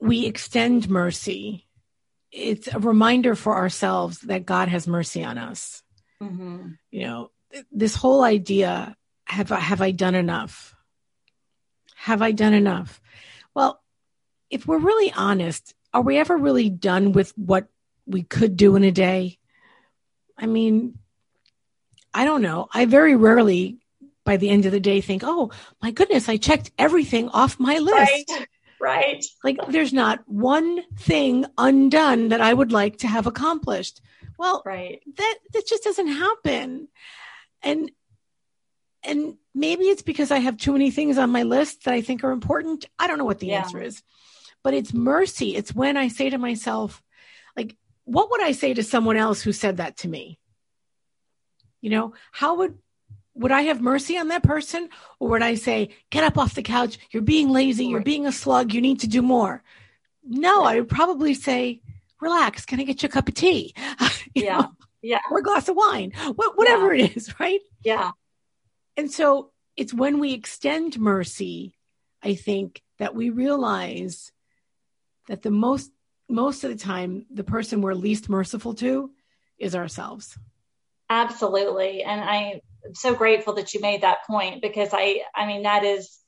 we 0.00 0.26
extend 0.26 0.88
mercy, 0.88 1.65
it's 2.32 2.68
a 2.72 2.78
reminder 2.78 3.34
for 3.34 3.56
ourselves 3.56 4.18
that 4.20 4.46
God 4.46 4.68
has 4.68 4.86
mercy 4.86 5.24
on 5.24 5.38
us. 5.38 5.82
Mm-hmm. 6.22 6.72
You 6.90 7.02
know, 7.02 7.30
this 7.72 7.94
whole 7.94 8.22
idea 8.22 8.96
have 9.26 9.50
I, 9.50 9.58
have 9.58 9.80
I 9.80 9.90
done 9.90 10.14
enough? 10.14 10.74
Have 11.96 12.22
I 12.22 12.32
done 12.32 12.54
enough? 12.54 13.00
Well, 13.54 13.82
if 14.50 14.66
we're 14.66 14.78
really 14.78 15.12
honest, 15.12 15.74
are 15.92 16.02
we 16.02 16.18
ever 16.18 16.36
really 16.36 16.70
done 16.70 17.12
with 17.12 17.32
what 17.36 17.66
we 18.06 18.22
could 18.22 18.56
do 18.56 18.76
in 18.76 18.84
a 18.84 18.92
day? 18.92 19.38
I 20.38 20.46
mean, 20.46 20.98
I 22.14 22.24
don't 22.24 22.42
know. 22.42 22.68
I 22.72 22.84
very 22.84 23.16
rarely 23.16 23.78
by 24.24 24.36
the 24.36 24.50
end 24.50 24.66
of 24.66 24.72
the 24.72 24.80
day 24.80 25.00
think, 25.00 25.22
oh 25.24 25.50
my 25.82 25.90
goodness, 25.90 26.28
I 26.28 26.36
checked 26.36 26.70
everything 26.78 27.28
off 27.30 27.58
my 27.58 27.78
list. 27.78 28.30
Right. 28.30 28.48
Right. 28.80 29.24
Like 29.42 29.58
there's 29.68 29.92
not 29.92 30.22
one 30.26 30.82
thing 30.98 31.46
undone 31.56 32.28
that 32.28 32.40
I 32.40 32.52
would 32.52 32.72
like 32.72 32.98
to 32.98 33.08
have 33.08 33.26
accomplished. 33.26 34.00
Well, 34.38 34.62
right. 34.66 35.00
That 35.16 35.34
that 35.52 35.66
just 35.66 35.84
doesn't 35.84 36.08
happen. 36.08 36.88
And 37.62 37.90
and 39.02 39.36
maybe 39.54 39.84
it's 39.84 40.02
because 40.02 40.30
I 40.30 40.38
have 40.38 40.56
too 40.56 40.72
many 40.72 40.90
things 40.90 41.16
on 41.16 41.30
my 41.30 41.44
list 41.44 41.84
that 41.84 41.94
I 41.94 42.02
think 42.02 42.24
are 42.24 42.32
important. 42.32 42.86
I 42.98 43.06
don't 43.06 43.18
know 43.18 43.24
what 43.24 43.38
the 43.38 43.48
yeah. 43.48 43.62
answer 43.62 43.80
is. 43.80 44.02
But 44.62 44.74
it's 44.74 44.92
mercy. 44.92 45.54
It's 45.54 45.74
when 45.74 45.96
I 45.96 46.08
say 46.08 46.28
to 46.28 46.38
myself, 46.38 47.02
like, 47.56 47.76
what 48.04 48.30
would 48.30 48.42
I 48.42 48.52
say 48.52 48.74
to 48.74 48.82
someone 48.82 49.16
else 49.16 49.40
who 49.40 49.52
said 49.52 49.76
that 49.76 49.98
to 49.98 50.08
me? 50.08 50.40
You 51.80 51.90
know, 51.90 52.14
how 52.32 52.56
would 52.56 52.78
would 53.36 53.52
I 53.52 53.62
have 53.62 53.80
mercy 53.80 54.16
on 54.16 54.28
that 54.28 54.42
person? 54.42 54.88
Or 55.20 55.28
would 55.30 55.42
I 55.42 55.54
say, 55.54 55.90
get 56.10 56.24
up 56.24 56.38
off 56.38 56.54
the 56.54 56.62
couch. 56.62 56.98
You're 57.10 57.22
being 57.22 57.50
lazy. 57.50 57.86
You're 57.86 58.00
being 58.00 58.26
a 58.26 58.32
slug. 58.32 58.72
You 58.72 58.80
need 58.80 59.00
to 59.00 59.06
do 59.06 59.22
more. 59.22 59.62
No, 60.24 60.64
I 60.64 60.76
would 60.76 60.88
probably 60.88 61.34
say, 61.34 61.82
relax. 62.20 62.64
Can 62.64 62.80
I 62.80 62.84
get 62.84 63.02
you 63.02 63.08
a 63.08 63.12
cup 63.12 63.28
of 63.28 63.34
tea? 63.34 63.74
yeah. 64.34 64.60
Know? 64.60 64.72
Yeah. 65.02 65.20
Or 65.30 65.38
a 65.38 65.42
glass 65.42 65.68
of 65.68 65.76
wine, 65.76 66.12
whatever 66.34 66.92
yeah. 66.92 67.04
it 67.04 67.16
is, 67.16 67.38
right? 67.38 67.60
Yeah. 67.84 68.10
And 68.96 69.12
so 69.12 69.52
it's 69.76 69.94
when 69.94 70.18
we 70.18 70.32
extend 70.32 70.98
mercy, 70.98 71.76
I 72.22 72.34
think, 72.34 72.82
that 72.98 73.14
we 73.14 73.30
realize 73.30 74.32
that 75.28 75.42
the 75.42 75.50
most, 75.50 75.92
most 76.28 76.64
of 76.64 76.70
the 76.70 76.82
time, 76.82 77.26
the 77.30 77.44
person 77.44 77.82
we're 77.82 77.94
least 77.94 78.28
merciful 78.28 78.74
to 78.74 79.10
is 79.58 79.76
ourselves. 79.76 80.36
Absolutely. 81.08 82.02
And 82.02 82.20
I 82.20 82.62
am 82.86 82.94
so 82.94 83.14
grateful 83.14 83.54
that 83.54 83.74
you 83.74 83.80
made 83.80 84.02
that 84.02 84.26
point 84.26 84.62
because 84.62 84.90
I, 84.92 85.22
I 85.34 85.46
mean, 85.46 85.62
that 85.64 85.84
is, 85.84 86.18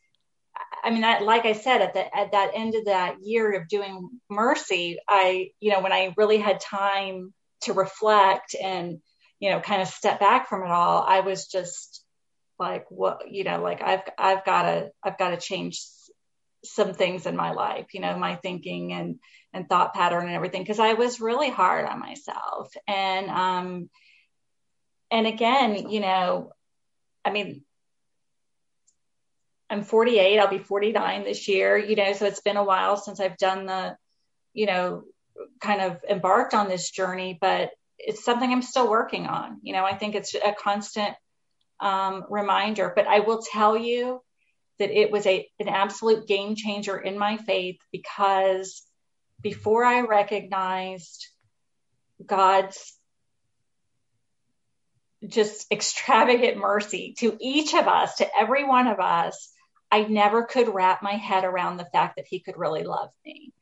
I 0.85 0.90
mean, 0.90 1.03
that, 1.03 1.23
like 1.23 1.44
I 1.44 1.53
said, 1.53 1.83
at 1.83 1.94
the, 1.94 2.16
at 2.16 2.33
that 2.33 2.53
end 2.55 2.75
of 2.75 2.87
that 2.87 3.16
year 3.23 3.53
of 3.53 3.68
doing 3.68 4.11
mercy, 4.31 4.99
I, 5.09 5.51
you 5.61 5.73
know, 5.73 5.81
when 5.81 5.92
I 5.92 6.14
really 6.16 6.38
had 6.38 6.61
time 6.61 7.33
to 7.62 7.73
reflect 7.73 8.55
and, 8.61 8.99
you 9.40 9.51
know, 9.51 9.61
kind 9.61 9.83
of 9.83 9.88
step 9.88 10.21
back 10.21 10.49
from 10.49 10.62
it 10.62 10.71
all, 10.71 11.05
I 11.07 11.21
was 11.21 11.47
just 11.47 12.05
like, 12.59 12.87
what, 12.90 13.31
you 13.31 13.44
know, 13.44 13.61
like 13.62 13.83
I've, 13.83 14.03
I've 14.18 14.44
got 14.44 14.62
to, 14.62 14.90
I've 15.03 15.18
got 15.18 15.31
to 15.31 15.37
change 15.37 15.81
some 16.64 16.92
things 16.92 17.27
in 17.27 17.37
my 17.37 17.53
life, 17.53 17.87
you 17.94 18.01
know, 18.01 18.16
my 18.18 18.37
thinking 18.37 18.92
and, 18.92 19.18
and 19.53 19.68
thought 19.68 19.94
pattern 19.94 20.27
and 20.27 20.35
everything. 20.35 20.64
Cause 20.66 20.81
I 20.81 20.94
was 20.94 21.21
really 21.21 21.51
hard 21.51 21.87
on 21.87 22.01
myself. 22.01 22.73
And, 22.87 23.31
um, 23.31 23.90
and 25.11 25.27
again, 25.27 25.90
you 25.90 26.01
know, 26.01 26.53
I 27.25 27.31
mean, 27.31 27.62
I'm 29.71 29.83
48, 29.83 30.38
I'll 30.38 30.49
be 30.49 30.59
49 30.59 31.25
this 31.25 31.47
year, 31.49 31.77
you 31.77 31.97
know, 31.97 32.12
so 32.14 32.27
it's 32.27 32.40
been 32.40 32.57
a 32.57 32.64
while 32.64 32.97
since 32.97 33.21
I've 33.21 33.37
done 33.37 33.66
the, 33.66 33.97
you 34.55 34.66
know, 34.66 35.05
kind 35.61 35.81
of 35.81 35.99
embarked 36.09 36.55
on 36.55 36.68
this 36.68 36.90
journey, 36.90 37.38
but 37.40 37.71
it's 37.99 38.25
something 38.25 38.51
I'm 38.51 38.62
still 38.62 38.88
working 38.88 39.27
on. 39.27 39.59
You 39.62 39.75
know, 39.75 39.85
I 39.85 39.94
think 39.97 40.14
it's 40.14 40.35
a 40.35 40.55
constant 40.59 41.14
um, 41.81 42.25
reminder, 42.31 42.92
but 42.94 43.07
I 43.07 43.21
will 43.21 43.42
tell 43.42 43.77
you 43.77 44.23
that 44.79 44.90
it 44.90 45.11
was 45.11 45.27
a 45.27 45.47
an 45.59 45.68
absolute 45.68 46.27
game 46.27 46.55
changer 46.55 46.97
in 46.97 47.18
my 47.18 47.37
faith 47.37 47.79
because 47.92 48.83
before 49.40 49.85
I 49.85 50.03
recognized 50.03 51.27
God's 52.25 52.97
just 55.26 55.70
extravagant 55.72 56.57
mercy 56.57 57.14
to 57.18 57.37
each 57.40 57.74
of 57.74 57.88
us, 57.88 58.16
to 58.16 58.37
every 58.37 58.64
one 58.64 58.87
of 58.87 59.00
us, 59.00 59.50
I 59.90 60.02
never 60.02 60.44
could 60.44 60.68
wrap 60.68 61.02
my 61.02 61.14
head 61.14 61.44
around 61.44 61.76
the 61.76 61.88
fact 61.92 62.16
that 62.16 62.26
he 62.28 62.40
could 62.40 62.57
really 62.57 62.85
love 62.85 63.11
me. 63.24 63.52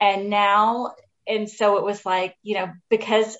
And 0.00 0.30
now, 0.30 0.94
and 1.26 1.48
so 1.48 1.78
it 1.78 1.84
was 1.84 2.04
like, 2.04 2.36
you 2.42 2.54
know, 2.54 2.72
because, 2.88 3.36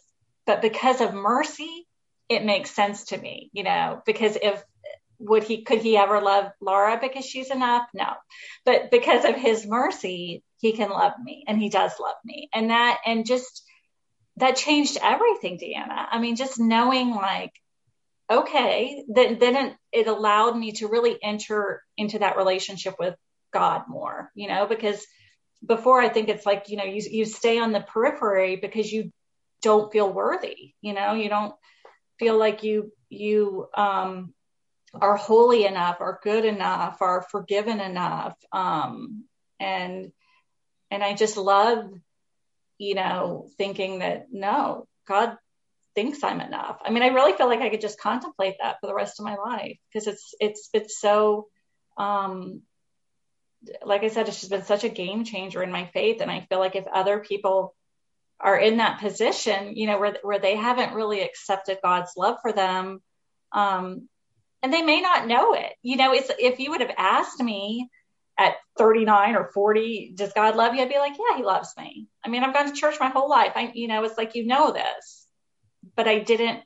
but 0.46 0.62
because 0.62 1.00
of 1.00 1.14
mercy, 1.14 1.86
it 2.28 2.44
makes 2.44 2.70
sense 2.70 3.04
to 3.06 3.18
me, 3.18 3.50
you 3.52 3.62
know, 3.62 4.02
because 4.06 4.36
if, 4.40 4.62
would 5.18 5.44
he, 5.44 5.62
could 5.62 5.80
he 5.80 5.96
ever 5.96 6.20
love 6.20 6.50
Lara 6.60 6.98
because 7.00 7.26
she's 7.26 7.50
enough? 7.50 7.86
No. 7.92 8.08
But 8.64 8.90
because 8.90 9.24
of 9.24 9.36
his 9.36 9.66
mercy, 9.66 10.42
he 10.60 10.72
can 10.72 10.88
love 10.88 11.12
me 11.22 11.44
and 11.46 11.58
he 11.60 11.68
does 11.68 11.92
love 12.00 12.16
me. 12.24 12.48
And 12.54 12.70
that, 12.70 12.98
and 13.04 13.26
just, 13.26 13.62
that 14.40 14.56
changed 14.56 14.98
everything, 15.02 15.58
Deanna. 15.58 16.06
I 16.10 16.18
mean, 16.18 16.36
just 16.36 16.58
knowing 16.58 17.10
like, 17.10 17.52
okay, 18.30 19.04
then, 19.08 19.38
then 19.38 19.56
it, 19.56 19.76
it 19.92 20.06
allowed 20.06 20.56
me 20.56 20.72
to 20.72 20.88
really 20.88 21.18
enter 21.22 21.82
into 21.96 22.18
that 22.18 22.36
relationship 22.36 22.94
with 22.98 23.16
God 23.52 23.82
more, 23.88 24.30
you 24.34 24.48
know, 24.48 24.66
because 24.66 25.04
before 25.66 26.00
I 26.00 26.08
think 26.08 26.28
it's 26.28 26.46
like, 26.46 26.68
you 26.68 26.76
know, 26.76 26.84
you, 26.84 27.02
you 27.10 27.24
stay 27.24 27.58
on 27.58 27.72
the 27.72 27.80
periphery 27.80 28.56
because 28.56 28.90
you 28.90 29.12
don't 29.62 29.92
feel 29.92 30.10
worthy, 30.10 30.74
you 30.80 30.92
know, 30.94 31.14
you 31.14 31.28
don't 31.28 31.54
feel 32.18 32.38
like 32.38 32.62
you, 32.62 32.92
you, 33.08 33.68
um, 33.76 34.32
are 34.94 35.16
holy 35.16 35.66
enough, 35.66 36.00
are 36.00 36.20
good 36.22 36.44
enough, 36.44 37.00
are 37.00 37.22
forgiven 37.30 37.80
enough. 37.80 38.36
Um, 38.52 39.24
and, 39.58 40.12
and 40.90 41.02
I 41.02 41.14
just 41.14 41.36
love, 41.36 41.90
you 42.80 42.94
know, 42.94 43.46
thinking 43.58 43.98
that 43.98 44.28
no, 44.32 44.88
God 45.06 45.36
thinks 45.94 46.24
I'm 46.24 46.40
enough. 46.40 46.78
I 46.82 46.90
mean, 46.90 47.02
I 47.02 47.08
really 47.08 47.34
feel 47.34 47.46
like 47.46 47.60
I 47.60 47.68
could 47.68 47.82
just 47.82 48.00
contemplate 48.00 48.54
that 48.58 48.76
for 48.80 48.86
the 48.86 48.94
rest 48.94 49.20
of 49.20 49.26
my 49.26 49.36
life 49.36 49.76
because 49.92 50.06
it's, 50.08 50.34
it's, 50.40 50.70
it's 50.72 50.98
so, 50.98 51.48
um, 51.98 52.62
like 53.84 54.02
I 54.02 54.08
said, 54.08 54.28
it's 54.28 54.40
just 54.40 54.50
been 54.50 54.64
such 54.64 54.84
a 54.84 54.88
game 54.88 55.24
changer 55.24 55.62
in 55.62 55.70
my 55.70 55.90
faith. 55.92 56.22
And 56.22 56.30
I 56.30 56.46
feel 56.48 56.58
like 56.58 56.74
if 56.74 56.86
other 56.86 57.18
people 57.18 57.74
are 58.40 58.58
in 58.58 58.78
that 58.78 59.00
position, 59.00 59.76
you 59.76 59.86
know, 59.86 59.98
where, 59.98 60.16
where 60.22 60.38
they 60.38 60.56
haven't 60.56 60.94
really 60.94 61.20
accepted 61.20 61.76
God's 61.82 62.12
love 62.16 62.38
for 62.40 62.54
them, 62.54 63.02
um, 63.52 64.08
and 64.62 64.72
they 64.72 64.80
may 64.80 65.02
not 65.02 65.26
know 65.26 65.52
it, 65.52 65.74
you 65.82 65.96
know, 65.96 66.14
it's, 66.14 66.30
if 66.38 66.58
you 66.58 66.70
would 66.70 66.80
have 66.80 66.94
asked 66.96 67.42
me 67.42 67.90
at 68.40 68.56
39 68.78 69.36
or 69.36 69.50
40, 69.52 70.14
does 70.16 70.32
God 70.32 70.56
love 70.56 70.74
you? 70.74 70.80
I'd 70.80 70.88
be 70.88 70.96
like, 70.96 71.12
yeah, 71.12 71.36
he 71.36 71.44
loves 71.44 71.74
me. 71.76 72.08
I 72.24 72.30
mean, 72.30 72.42
I've 72.42 72.54
gone 72.54 72.66
to 72.66 72.72
church 72.72 72.96
my 72.98 73.10
whole 73.10 73.28
life. 73.28 73.52
I, 73.54 73.70
you 73.74 73.86
know, 73.86 74.02
it's 74.02 74.16
like, 74.16 74.34
you 74.34 74.46
know, 74.46 74.72
this, 74.72 75.26
but 75.94 76.08
I 76.08 76.20
didn't 76.20 76.62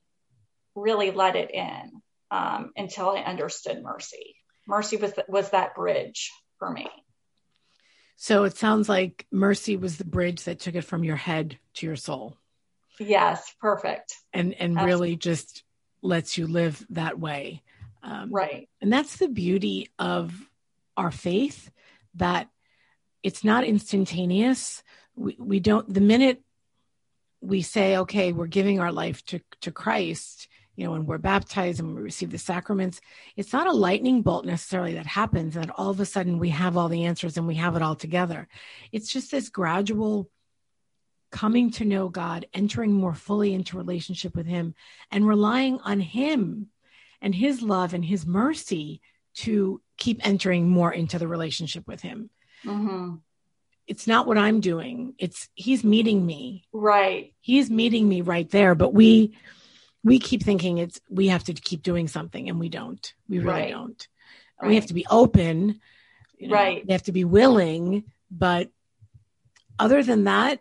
really 0.77 1.11
let 1.11 1.35
it 1.35 1.51
in, 1.53 2.01
um, 2.31 2.71
until 2.77 3.11
I 3.11 3.23
understood 3.23 3.83
mercy. 3.83 4.37
Mercy 4.69 4.99
was, 4.99 5.13
was 5.27 5.51
that 5.51 5.75
bridge 5.75 6.31
for 6.61 6.71
me. 6.71 6.89
So 8.15 8.45
it 8.45 8.57
sounds 8.57 8.89
like 8.89 9.27
mercy 9.33 9.77
was 9.77 9.99
the 9.99 10.05
bridge 10.05 10.45
that 10.45 10.61
took 10.61 10.77
it 10.77 10.83
from 10.83 11.03
your 11.03 11.17
head 11.17 11.59
to 11.75 11.87
your 11.87 11.97
soul. 11.97 12.37
Yes, 13.01 13.53
perfect. 13.61 14.15
And 14.33 14.55
and 14.55 14.79
Absolutely. 14.79 14.93
really 14.93 15.17
just 15.17 15.65
lets 16.01 16.39
you 16.39 16.47
live 16.47 16.87
that 16.91 17.19
way. 17.19 17.63
Um, 18.05 18.31
right. 18.33 18.69
And 18.81 18.93
that's 18.93 19.17
the 19.17 19.27
beauty 19.27 19.91
of 19.99 20.33
our 20.97 21.11
faith 21.11 21.71
that 22.15 22.49
it's 23.23 23.45
not 23.45 23.65
instantaneous. 23.65 24.83
We, 25.17 25.37
we 25.39 25.61
don't, 25.61 25.93
the 25.93 26.01
minute 26.01 26.43
we 27.41 27.63
say, 27.63 27.97
okay, 27.99 28.33
we're 28.33 28.47
giving 28.47 28.81
our 28.81 28.93
life 28.93 29.25
to, 29.27 29.41
to 29.63 29.71
Christ, 29.71 30.49
you 30.77 30.85
know, 30.85 30.93
when 30.93 31.07
we're 31.07 31.19
baptized 31.19 31.81
and 31.81 31.95
we 31.95 32.03
receive 32.03 32.31
the 32.31 32.39
sacraments, 32.39 33.01
it's 33.37 33.53
not 33.53 33.67
a 33.67 33.73
lightning 33.73 34.23
bolt 34.23 34.45
necessarily 34.45 34.95
that 34.95 35.07
happens 35.07 35.55
that 35.55 35.71
all 35.71 35.91
of 35.91 36.01
a 36.01 36.07
sudden 36.07 36.39
we 36.39 36.51
have 36.51 36.77
all 36.77 36.89
the 36.89 37.05
answers 37.05 37.37
and 37.37 37.47
we 37.47 37.55
have 37.55 37.77
it 37.77 37.83
all 37.83 37.95
together. 37.95 38.49
It's 38.91 39.13
just 39.13 39.31
this 39.31 39.49
gradual 39.49 40.31
coming 41.31 41.71
to 41.73 41.85
know 41.85 42.09
God, 42.09 42.47
entering 42.55 42.93
more 42.93 43.15
fully 43.15 43.55
into 43.55 43.77
relationship 43.77 44.37
with 44.37 44.47
Him, 44.47 44.75
and 45.11 45.27
relying 45.27 45.81
on 45.81 46.01
Him 46.01 46.69
and 47.21 47.35
His 47.35 47.61
love 47.61 47.93
and 47.93 48.05
His 48.05 48.25
mercy 48.25 49.01
to 49.37 49.81
keep 49.97 50.27
entering 50.27 50.69
more 50.69 50.93
into 50.93 51.19
the 51.19 51.29
relationship 51.29 51.87
with 51.87 52.01
Him. 52.01 52.31
Mm-hmm. 52.65 53.17
It's 53.87 54.07
not 54.07 54.27
what 54.27 54.39
I'm 54.39 54.61
doing. 54.61 55.15
It's 55.19 55.49
He's 55.55 55.85
meeting 55.85 56.25
me. 56.25 56.65
Right. 56.73 57.35
He's 57.41 57.71
meeting 57.71 58.09
me 58.09 58.23
right 58.23 58.51
there. 58.51 58.75
But 58.75 58.95
we, 58.95 59.37
we 60.05 60.19
keep 60.19 60.43
thinking 60.43 60.79
it's 60.79 61.01
we 61.09 61.29
have 61.29 61.43
to 61.45 61.55
keep 61.55 61.83
doing 61.83 62.07
something 62.07 62.49
and 62.49 62.61
we 62.61 62.69
don't 62.69 63.15
we 63.29 63.39
really 63.39 63.63
right. 63.63 63.71
don't 63.71 64.07
right. 64.61 64.69
we 64.69 64.75
have 64.77 64.87
to 64.87 64.95
be 64.95 65.07
open 65.11 65.81
you 66.39 66.49
know, 66.49 66.55
right 66.55 66.87
we 66.87 66.93
have 66.93 67.03
to 67.03 67.13
be 67.13 67.25
willing 67.25 68.05
but 68.31 68.69
other 69.79 70.03
than 70.03 70.25
that 70.25 70.61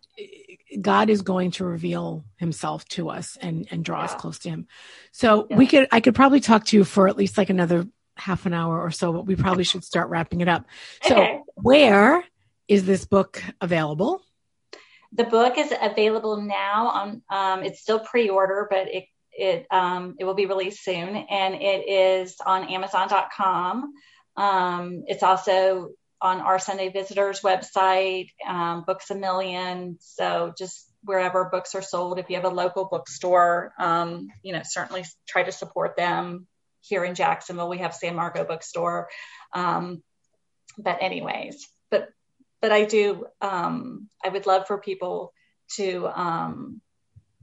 god 0.82 1.10
is 1.10 1.22
going 1.22 1.52
to 1.52 1.66
reveal 1.66 2.24
himself 2.38 2.86
to 2.86 3.10
us 3.10 3.38
and 3.42 3.68
and 3.70 3.86
draw 3.86 4.00
yeah. 4.00 4.06
us 4.06 4.16
close 4.16 4.40
to 4.40 4.50
him 4.50 4.66
so 5.12 5.46
yeah. 5.50 5.58
we 5.58 5.68
could 5.68 5.88
i 5.92 6.00
could 6.00 6.16
probably 6.16 6.40
talk 6.40 6.66
to 6.66 6.78
you 6.78 6.84
for 6.84 7.08
at 7.08 7.18
least 7.18 7.38
like 7.38 7.50
another 7.50 7.86
half 8.16 8.46
an 8.46 8.54
hour 8.54 8.82
or 8.82 8.92
so 8.92 9.12
but 9.12 9.26
we 9.26 9.36
probably 9.36 9.64
should 9.64 9.84
start 9.84 10.10
wrapping 10.10 10.42
it 10.42 10.48
up 10.48 10.66
so 11.04 11.16
okay. 11.16 11.40
where 11.56 12.24
is 12.68 12.86
this 12.86 13.06
book 13.06 13.44
available 13.60 14.22
the 15.12 15.24
book 15.24 15.58
is 15.58 15.74
available 15.82 16.42
now 16.42 16.88
on 16.88 17.22
um, 17.30 17.64
it's 17.64 17.82
still 17.82 18.00
pre-order 18.00 18.68
but 18.70 18.88
it 18.94 19.06
it 19.34 19.66
um, 19.72 20.16
it 20.20 20.26
will 20.26 20.34
be 20.34 20.46
released 20.46 20.84
soon, 20.84 21.16
and 21.16 21.56
it 21.56 21.90
is 21.90 22.36
on 22.46 22.70
Amazon.com. 22.70 23.94
Um, 24.38 25.04
it's 25.08 25.24
also 25.24 25.92
on 26.22 26.40
our 26.40 26.60
Sunday 26.60 26.90
Visitors 26.90 27.42
website, 27.42 28.30
um, 28.48 28.84
Books 28.86 29.10
a 29.10 29.16
Million. 29.16 29.98
So 30.00 30.54
just 30.58 30.88
wherever 31.04 31.46
books 31.46 31.76
are 31.76 31.82
sold, 31.82 32.20
if 32.20 32.30
you 32.30 32.36
have 32.36 32.46
a 32.46 32.50
local 32.50 32.86
bookstore, 32.86 33.74
um, 33.78 34.30
you 34.42 34.54
know, 34.54 34.62
certainly 34.64 35.04
try 35.28 35.44
to 35.44 35.52
support 35.52 35.98
them. 35.98 36.48
Here 36.84 37.04
in 37.04 37.16
Jacksonville, 37.16 37.70
we 37.70 37.80
have 37.80 37.96
San 37.96 38.16
Marco 38.16 38.44
Bookstore. 38.44 39.10
Um, 39.54 40.04
but 40.78 41.02
anyways, 41.02 41.68
but 41.90 42.10
but 42.62 42.72
I 42.72 42.86
do. 42.86 43.26
Um, 43.42 44.10
I 44.24 44.30
would 44.30 44.46
love 44.46 44.68
for 44.68 44.78
people 44.80 45.34
to 45.76 46.08
um, 46.08 46.82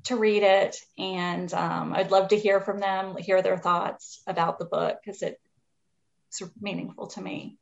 to 0.04 0.16
read 0.16 0.42
it, 0.42 0.76
and 0.98 1.52
um, 1.54 1.92
I'd 1.92 2.10
love 2.10 2.28
to 2.28 2.38
hear 2.38 2.60
from 2.60 2.78
them, 2.78 3.16
hear 3.16 3.42
their 3.42 3.58
thoughts 3.58 4.22
about 4.26 4.58
the 4.58 4.64
book 4.64 4.98
because 5.04 5.22
it, 5.22 5.40
it's 6.28 6.42
meaningful 6.60 7.08
to 7.08 7.22
me. 7.22 7.58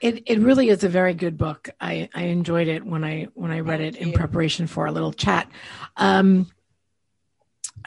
It 0.00 0.22
it 0.26 0.40
really 0.40 0.68
is 0.68 0.84
a 0.84 0.88
very 0.88 1.14
good 1.14 1.38
book. 1.38 1.70
I 1.80 2.08
I 2.14 2.24
enjoyed 2.24 2.68
it 2.68 2.84
when 2.84 3.04
I 3.04 3.28
when 3.34 3.50
I 3.50 3.60
read 3.60 3.80
Thank 3.80 3.96
it 3.96 4.00
in 4.00 4.12
preparation 4.12 4.66
for 4.66 4.86
a 4.86 4.92
little 4.92 5.12
chat. 5.12 5.50
Um, 5.96 6.50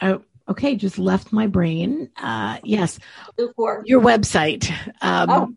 I, 0.00 0.18
okay, 0.48 0.76
just 0.76 0.98
left 0.98 1.32
my 1.32 1.46
brain. 1.46 2.10
Uh, 2.16 2.58
yes, 2.64 2.98
your 3.38 4.00
website. 4.00 4.70
Um, 5.00 5.30
oh, 5.30 5.54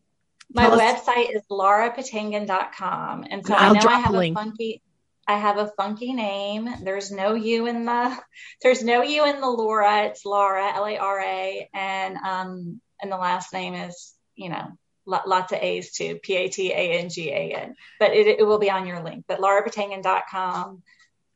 my 0.53 0.65
website 0.69 1.35
is 1.35 1.41
larapatangan.com. 1.49 3.25
And 3.29 3.45
so 3.45 3.53
I'll 3.53 3.75
I 3.75 3.79
know 3.79 3.89
I 3.89 3.99
have 3.99 4.15
a 4.15 4.33
funky 4.33 4.81
I 5.27 5.37
have 5.37 5.57
a 5.57 5.71
funky 5.77 6.13
name. 6.13 6.69
There's 6.83 7.11
no 7.11 7.35
U 7.35 7.67
in 7.67 7.85
the 7.85 8.17
there's 8.61 8.83
no 8.83 9.01
U 9.01 9.25
in 9.25 9.39
the 9.39 9.49
Laura. 9.49 10.03
It's 10.05 10.25
Lara, 10.25 10.73
L 10.73 10.85
A 10.85 10.97
R 10.97 11.19
A, 11.21 11.69
and 11.73 12.17
um 12.17 12.81
and 13.01 13.11
the 13.11 13.17
last 13.17 13.53
name 13.53 13.73
is 13.73 14.13
you 14.35 14.49
know 14.49 14.67
lots 15.05 15.51
of 15.51 15.59
A's 15.61 15.91
too, 15.93 16.19
P 16.21 16.35
A 16.35 16.49
T 16.49 16.71
A 16.71 16.99
N 16.99 17.09
G 17.09 17.29
A 17.29 17.55
N. 17.55 17.75
But 17.99 18.11
it, 18.11 18.27
it 18.27 18.45
will 18.45 18.59
be 18.59 18.69
on 18.71 18.87
your 18.87 19.03
link. 19.03 19.25
But 19.27 19.39
larapatangan.com 19.39 20.83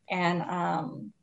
and 0.10 0.42
um 0.42 1.14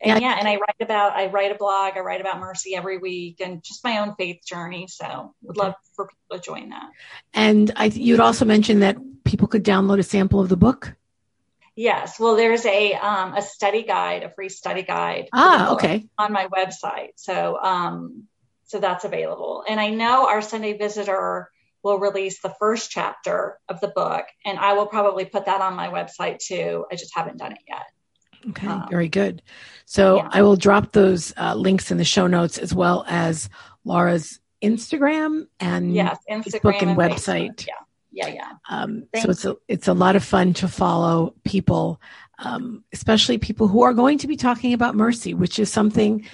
and 0.00 0.22
yeah, 0.22 0.36
and 0.38 0.48
I 0.48 0.56
write 0.56 0.80
about 0.80 1.12
I 1.12 1.26
write 1.26 1.52
a 1.52 1.56
blog, 1.56 1.96
I 1.96 2.00
write 2.00 2.20
about 2.20 2.40
mercy 2.40 2.74
every 2.74 2.98
week, 2.98 3.40
and 3.40 3.62
just 3.62 3.84
my 3.84 3.98
own 3.98 4.14
faith 4.16 4.40
journey. 4.46 4.86
So 4.88 5.34
would 5.42 5.56
love 5.56 5.74
for 5.94 6.06
people 6.06 6.38
to 6.38 6.42
join 6.42 6.70
that. 6.70 6.90
And 7.34 7.70
I, 7.76 7.86
you'd 7.86 8.20
also 8.20 8.44
mentioned 8.44 8.82
that 8.82 8.96
people 9.24 9.48
could 9.48 9.64
download 9.64 9.98
a 9.98 10.02
sample 10.02 10.40
of 10.40 10.48
the 10.48 10.56
book. 10.56 10.94
Yes, 11.76 12.18
well, 12.18 12.36
there's 12.36 12.64
a 12.66 12.94
um, 12.94 13.34
a 13.34 13.42
study 13.42 13.82
guide, 13.82 14.22
a 14.22 14.30
free 14.30 14.48
study 14.48 14.82
guide. 14.82 15.28
Ah, 15.32 15.72
okay. 15.74 16.06
On 16.18 16.32
my 16.32 16.46
website, 16.46 17.12
so 17.16 17.58
um, 17.60 18.24
so 18.64 18.80
that's 18.80 19.04
available. 19.04 19.64
And 19.68 19.78
I 19.78 19.90
know 19.90 20.28
our 20.28 20.42
Sunday 20.42 20.76
visitor 20.76 21.50
will 21.82 21.98
release 21.98 22.40
the 22.40 22.54
first 22.58 22.90
chapter 22.90 23.58
of 23.68 23.80
the 23.80 23.88
book, 23.88 24.24
and 24.44 24.58
I 24.58 24.72
will 24.74 24.86
probably 24.86 25.24
put 25.24 25.46
that 25.46 25.60
on 25.60 25.74
my 25.74 25.88
website 25.88 26.38
too. 26.38 26.86
I 26.90 26.96
just 26.96 27.14
haven't 27.14 27.38
done 27.38 27.52
it 27.52 27.62
yet. 27.68 27.86
Okay, 28.48 28.66
um, 28.66 28.86
very 28.90 29.08
good. 29.08 29.42
So 29.84 30.16
yeah. 30.16 30.28
I 30.32 30.42
will 30.42 30.56
drop 30.56 30.92
those 30.92 31.32
uh, 31.36 31.54
links 31.54 31.90
in 31.90 31.98
the 31.98 32.04
show 32.04 32.26
notes 32.26 32.58
as 32.58 32.74
well 32.74 33.04
as 33.08 33.50
Lara's 33.84 34.40
Instagram 34.62 35.46
and 35.58 35.94
yes, 35.94 36.18
Instagram 36.30 36.42
Facebook 36.42 36.80
and, 36.80 36.90
and 36.90 36.98
website. 36.98 37.56
Facebook. 37.56 37.66
Yeah, 38.12 38.26
yeah, 38.28 38.34
yeah. 38.34 38.52
Um, 38.70 39.06
so 39.16 39.30
it's 39.30 39.44
a, 39.44 39.56
it's 39.68 39.88
a 39.88 39.94
lot 39.94 40.16
of 40.16 40.24
fun 40.24 40.54
to 40.54 40.68
follow 40.68 41.34
people, 41.44 42.00
um, 42.38 42.84
especially 42.92 43.38
people 43.38 43.68
who 43.68 43.82
are 43.82 43.94
going 43.94 44.18
to 44.18 44.26
be 44.26 44.36
talking 44.36 44.72
about 44.72 44.94
mercy, 44.94 45.34
which 45.34 45.58
is 45.58 45.70
something 45.70 46.26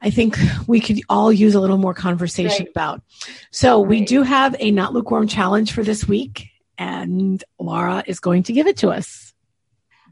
I 0.00 0.10
think 0.10 0.38
we 0.66 0.80
could 0.80 1.00
all 1.08 1.32
use 1.32 1.54
a 1.54 1.60
little 1.60 1.78
more 1.78 1.94
conversation 1.94 2.64
right. 2.64 2.70
about. 2.70 3.02
So 3.50 3.80
right. 3.80 3.88
we 3.88 4.04
do 4.04 4.22
have 4.22 4.54
a 4.58 4.70
not 4.70 4.92
lukewarm 4.92 5.26
challenge 5.26 5.72
for 5.72 5.82
this 5.82 6.06
week, 6.06 6.48
and 6.76 7.42
Laura 7.58 8.04
is 8.06 8.20
going 8.20 8.44
to 8.44 8.52
give 8.52 8.66
it 8.66 8.78
to 8.78 8.90
us. 8.90 9.34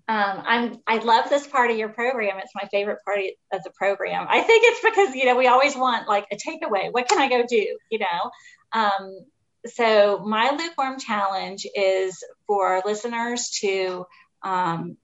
Um, 0.09 0.43
I'm 0.47 0.77
I 0.87 0.99
love 0.99 1.29
this 1.29 1.47
part 1.47 1.71
of 1.71 1.77
your 1.77 1.89
program. 1.89 2.39
It's 2.39 2.55
my 2.55 2.69
favorite 2.71 2.99
part 3.05 3.19
of 3.53 3.63
the 3.65 3.71
program. 3.71 4.27
I 4.29 4.41
think 4.41 4.65
it's 4.67 4.81
because 4.81 5.15
you 5.17 5.25
know 5.25 5.37
we 5.37 5.49
always 5.49 5.77
want 5.77 6.09
like 6.09 6.27
a 6.31 6.37
takeaway. 6.37 6.93
What 6.93 7.09
can 7.09 7.19
I 7.19 7.29
go 7.29 7.45
do? 7.47 7.79
You 7.91 7.99
know. 7.99 8.31
Um, 8.73 9.19
so 9.67 10.23
my 10.25 10.51
lukewarm 10.51 11.01
challenge 11.01 11.67
is 11.75 12.23
for 12.47 12.83
listeners 12.87 13.51
to 13.63 14.07
um, 14.43 14.97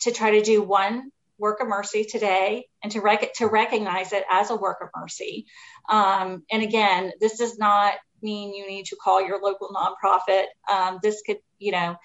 to 0.00 0.10
try 0.10 0.32
to 0.32 0.42
do 0.42 0.62
one 0.62 1.10
work 1.36 1.60
of 1.60 1.68
mercy 1.68 2.04
today 2.04 2.66
and 2.82 2.92
to 2.92 3.00
rec- 3.00 3.34
to 3.34 3.46
recognize 3.46 4.12
it 4.12 4.24
as 4.30 4.50
a 4.50 4.56
work 4.56 4.78
of 4.80 4.88
mercy. 4.98 5.46
Um, 5.88 6.44
and 6.50 6.62
again, 6.62 7.12
this 7.20 7.36
does 7.36 7.58
not 7.58 7.94
mean 8.22 8.54
you 8.54 8.66
need 8.66 8.86
to 8.86 8.96
call 8.96 9.26
your 9.26 9.40
local 9.42 9.68
nonprofit. 9.68 10.44
Um, 10.72 10.98
this 11.02 11.22
could 11.26 11.38
you 11.58 11.72
know 11.72 11.96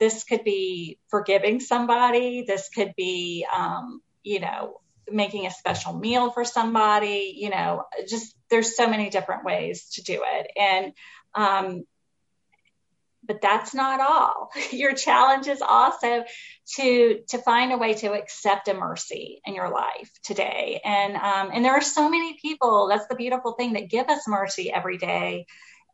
this 0.00 0.24
could 0.24 0.42
be 0.42 0.98
forgiving 1.08 1.60
somebody. 1.60 2.44
This 2.46 2.68
could 2.70 2.94
be, 2.96 3.46
um, 3.54 4.00
you 4.22 4.40
know, 4.40 4.80
making 5.10 5.46
a 5.46 5.50
special 5.50 5.92
meal 5.92 6.30
for 6.30 6.44
somebody. 6.44 7.34
You 7.36 7.50
know, 7.50 7.84
just 8.08 8.34
there's 8.48 8.76
so 8.76 8.88
many 8.88 9.10
different 9.10 9.44
ways 9.44 9.90
to 9.94 10.02
do 10.02 10.22
it. 10.24 10.50
And, 10.58 10.92
um, 11.34 11.84
but 13.22 13.42
that's 13.42 13.74
not 13.74 14.00
all. 14.00 14.50
Your 14.72 14.94
challenge 14.94 15.46
is 15.46 15.62
also 15.62 16.24
to 16.76 17.20
to 17.28 17.38
find 17.38 17.72
a 17.72 17.78
way 17.78 17.94
to 17.94 18.12
accept 18.12 18.68
a 18.68 18.74
mercy 18.74 19.40
in 19.44 19.54
your 19.54 19.70
life 19.70 20.10
today. 20.24 20.80
And 20.84 21.16
um, 21.16 21.50
and 21.52 21.64
there 21.64 21.74
are 21.74 21.82
so 21.82 22.08
many 22.08 22.38
people. 22.40 22.88
That's 22.88 23.06
the 23.06 23.14
beautiful 23.14 23.52
thing 23.52 23.74
that 23.74 23.90
give 23.90 24.08
us 24.08 24.26
mercy 24.26 24.72
every 24.72 24.98
day. 24.98 25.46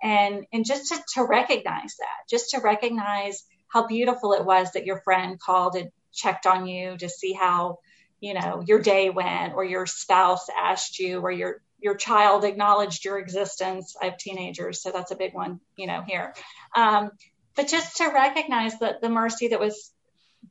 And 0.03 0.45
and 0.53 0.65
just 0.65 0.93
to, 0.93 1.03
to 1.15 1.25
recognize 1.25 1.97
that, 1.99 2.29
just 2.31 2.51
to 2.51 2.61
recognize 2.61 3.45
how 3.77 3.87
beautiful 3.87 4.33
it 4.33 4.43
was 4.45 4.73
that 4.73 4.87
your 4.87 5.03
friend 5.03 5.39
called 5.39 5.77
and 5.77 5.91
checked 6.11 6.47
on 6.47 6.67
you 6.67 6.97
to 6.97 7.11
see 7.11 7.35
how 7.35 7.79
you 8.21 8.33
know 8.33 8.63
your 8.67 8.81
day 8.81 9.11
went 9.11 9.53
or 9.53 9.65
your 9.65 9.85
spouse 9.85 10.47
asked 10.59 10.99
you 10.99 11.21
or 11.21 11.31
your 11.31 11.61
your 11.79 11.95
child 11.95 12.45
acknowledged 12.45 13.05
your 13.05 13.19
existence. 13.19 13.95
I 14.01 14.07
have 14.07 14.17
teenagers 14.17 14.83
so 14.83 14.93
that's 14.93 15.11
a 15.11 15.17
big 15.17 15.35
one 15.35 15.61
you 15.77 15.87
know 15.87 16.03
here. 16.07 16.35
Um, 16.75 17.11
but 17.55 17.69
just 17.69 17.99
to 17.99 18.07
recognize 18.09 18.79
that 18.79 19.03
the 19.03 19.11
mercy 19.11 19.49
that 19.49 19.61
was 19.61 19.93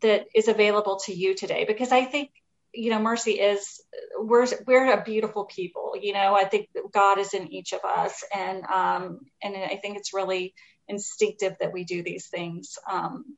that 0.04 0.28
is 0.36 0.48
available 0.48 0.98
to 1.06 1.14
you 1.14 1.36
today 1.36 1.64
because 1.66 1.92
i 1.94 2.04
think 2.04 2.30
you 2.74 2.90
know 2.90 3.00
mercy 3.00 3.34
is 3.34 3.82
we're 4.20 4.46
we're 4.68 4.92
a 4.92 5.04
beautiful 5.04 5.46
people 5.46 5.94
you 6.02 6.12
know 6.12 6.36
i 6.36 6.44
think 6.44 6.68
god 6.92 7.18
is 7.18 7.34
in 7.34 7.48
each 7.54 7.72
of 7.72 7.80
us 7.86 8.22
and 8.36 8.66
um 8.66 9.20
and 9.42 9.56
i 9.56 9.80
think 9.82 9.98
it's 9.98 10.14
really 10.14 10.54
instinctive 10.88 11.58
that 11.60 11.74
we 11.74 11.84
do 11.84 12.04
these 12.04 12.28
things 12.28 12.78
um, 12.90 13.38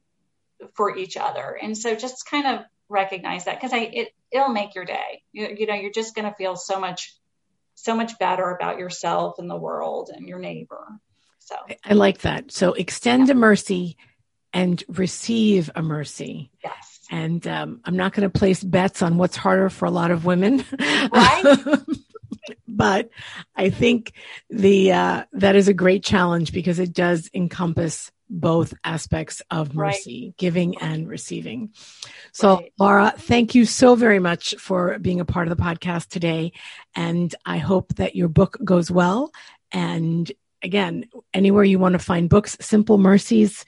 for 0.75 0.95
each 0.97 1.17
other. 1.17 1.57
And 1.61 1.77
so 1.77 1.95
just 1.95 2.29
kind 2.29 2.47
of 2.47 2.65
recognize 2.89 3.45
that 3.45 3.55
because 3.55 3.73
I 3.73 3.79
it 3.79 4.13
it'll 4.31 4.49
make 4.49 4.75
your 4.75 4.85
day. 4.85 5.23
You, 5.31 5.55
you 5.57 5.65
know, 5.67 5.75
you're 5.75 5.91
just 5.91 6.15
going 6.15 6.29
to 6.29 6.35
feel 6.35 6.55
so 6.55 6.79
much 6.79 7.15
so 7.75 7.95
much 7.95 8.17
better 8.17 8.49
about 8.49 8.79
yourself 8.79 9.37
and 9.37 9.49
the 9.49 9.55
world 9.55 10.09
and 10.13 10.27
your 10.27 10.39
neighbor. 10.39 10.87
So 11.39 11.55
I 11.85 11.93
like 11.93 12.19
that. 12.19 12.51
So 12.51 12.73
extend 12.73 13.27
yeah. 13.27 13.33
a 13.33 13.35
mercy 13.35 13.97
and 14.51 14.83
receive 14.87 15.69
a 15.75 15.81
mercy. 15.81 16.51
Yes. 16.63 16.99
And 17.09 17.47
um, 17.47 17.79
I'm 17.85 17.95
not 17.95 18.13
going 18.13 18.29
to 18.29 18.37
place 18.37 18.61
bets 18.63 19.01
on 19.01 19.17
what's 19.17 19.37
harder 19.37 19.69
for 19.69 19.85
a 19.85 19.91
lot 19.91 20.11
of 20.11 20.25
women. 20.25 20.65
Right. 20.79 21.57
but 22.67 23.09
I 23.55 23.69
think 23.69 24.13
the 24.49 24.91
uh, 24.91 25.23
that 25.33 25.55
is 25.55 25.67
a 25.67 25.73
great 25.73 26.03
challenge 26.03 26.51
because 26.51 26.79
it 26.79 26.93
does 26.93 27.29
encompass 27.33 28.11
both 28.29 28.73
aspects 28.83 29.41
of 29.51 29.73
mercy, 29.73 30.27
right. 30.27 30.37
giving 30.37 30.77
and 30.79 31.07
receiving. 31.07 31.69
So, 32.31 32.57
right. 32.57 32.73
Lara, 32.77 33.13
thank 33.17 33.55
you 33.55 33.65
so 33.65 33.95
very 33.95 34.19
much 34.19 34.55
for 34.59 34.99
being 34.99 35.19
a 35.19 35.25
part 35.25 35.47
of 35.47 35.57
the 35.57 35.63
podcast 35.63 36.09
today. 36.09 36.51
And 36.95 37.33
I 37.45 37.57
hope 37.57 37.95
that 37.95 38.15
your 38.15 38.27
book 38.27 38.57
goes 38.63 38.91
well. 38.91 39.31
And 39.71 40.29
again, 40.61 41.05
anywhere 41.33 41.63
you 41.63 41.79
want 41.79 41.93
to 41.93 41.99
find 41.99 42.29
books, 42.29 42.57
Simple 42.59 42.97
Mercies 42.97 43.65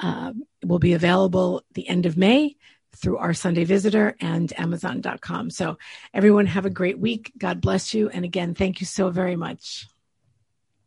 uh, 0.00 0.32
will 0.64 0.78
be 0.78 0.94
available 0.94 1.62
the 1.74 1.88
end 1.88 2.06
of 2.06 2.16
May 2.16 2.56
through 2.98 3.18
Our 3.18 3.34
Sunday 3.34 3.64
Visitor 3.64 4.16
and 4.20 4.52
Amazon.com. 4.58 5.50
So, 5.50 5.78
everyone, 6.12 6.46
have 6.46 6.66
a 6.66 6.70
great 6.70 6.98
week. 6.98 7.32
God 7.38 7.60
bless 7.60 7.94
you. 7.94 8.08
And 8.08 8.24
again, 8.24 8.54
thank 8.54 8.80
you 8.80 8.86
so 8.86 9.10
very 9.10 9.36
much. 9.36 9.86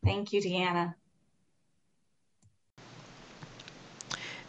Thank 0.04 0.34
you, 0.34 0.42
Deanna. 0.42 0.96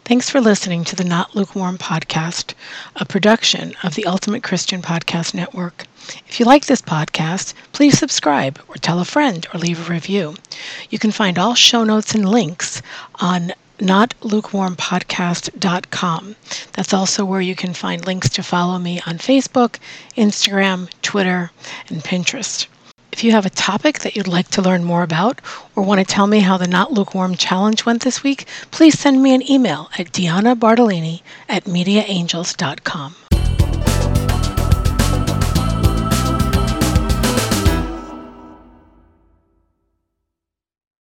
Thanks 0.05 0.29
for 0.29 0.41
listening 0.41 0.83
to 0.83 0.97
the 0.97 1.05
Not 1.05 1.33
Lukewarm 1.33 1.77
podcast, 1.77 2.55
a 2.97 3.05
production 3.05 3.73
of 3.83 3.95
the 3.95 4.05
Ultimate 4.05 4.43
Christian 4.43 4.81
Podcast 4.81 5.33
Network. 5.33 5.85
If 6.27 6.41
you 6.41 6.45
like 6.45 6.65
this 6.65 6.81
podcast, 6.81 7.53
please 7.71 7.97
subscribe 7.97 8.59
or 8.67 8.75
tell 8.75 8.99
a 8.99 9.05
friend 9.05 9.47
or 9.53 9.59
leave 9.61 9.79
a 9.79 9.93
review. 9.93 10.35
You 10.89 10.99
can 10.99 11.11
find 11.11 11.39
all 11.39 11.55
show 11.55 11.85
notes 11.85 12.13
and 12.13 12.27
links 12.27 12.81
on 13.21 13.53
notlukewarmpodcast.com. 13.79 16.35
That's 16.73 16.93
also 16.93 17.25
where 17.25 17.41
you 17.41 17.55
can 17.55 17.73
find 17.73 18.05
links 18.05 18.29
to 18.29 18.43
follow 18.43 18.77
me 18.79 19.01
on 19.05 19.17
Facebook, 19.17 19.77
Instagram, 20.15 20.89
Twitter, 21.01 21.51
and 21.89 22.03
Pinterest. 22.03 22.67
If 23.11 23.23
you 23.23 23.31
have 23.31 23.45
a 23.45 23.51
topic 23.51 23.99
that 23.99 24.15
you'd 24.15 24.27
like 24.27 24.47
to 24.49 24.61
learn 24.61 24.83
more 24.83 25.03
about 25.03 25.39
or 25.75 25.83
want 25.83 25.99
to 25.99 26.05
tell 26.05 26.25
me 26.25 26.39
how 26.39 26.57
the 26.57 26.67
Not 26.67 26.93
Lukewarm 26.93 27.35
Challenge 27.35 27.85
went 27.85 28.01
this 28.01 28.23
week, 28.23 28.47
please 28.71 28.97
send 28.97 29.21
me 29.21 29.35
an 29.35 29.47
email 29.49 29.89
at 29.99 30.11
Deanna 30.11 30.55
Bartalini 30.55 31.21
at 31.47 31.65
MediaAngels.com. 31.65 33.15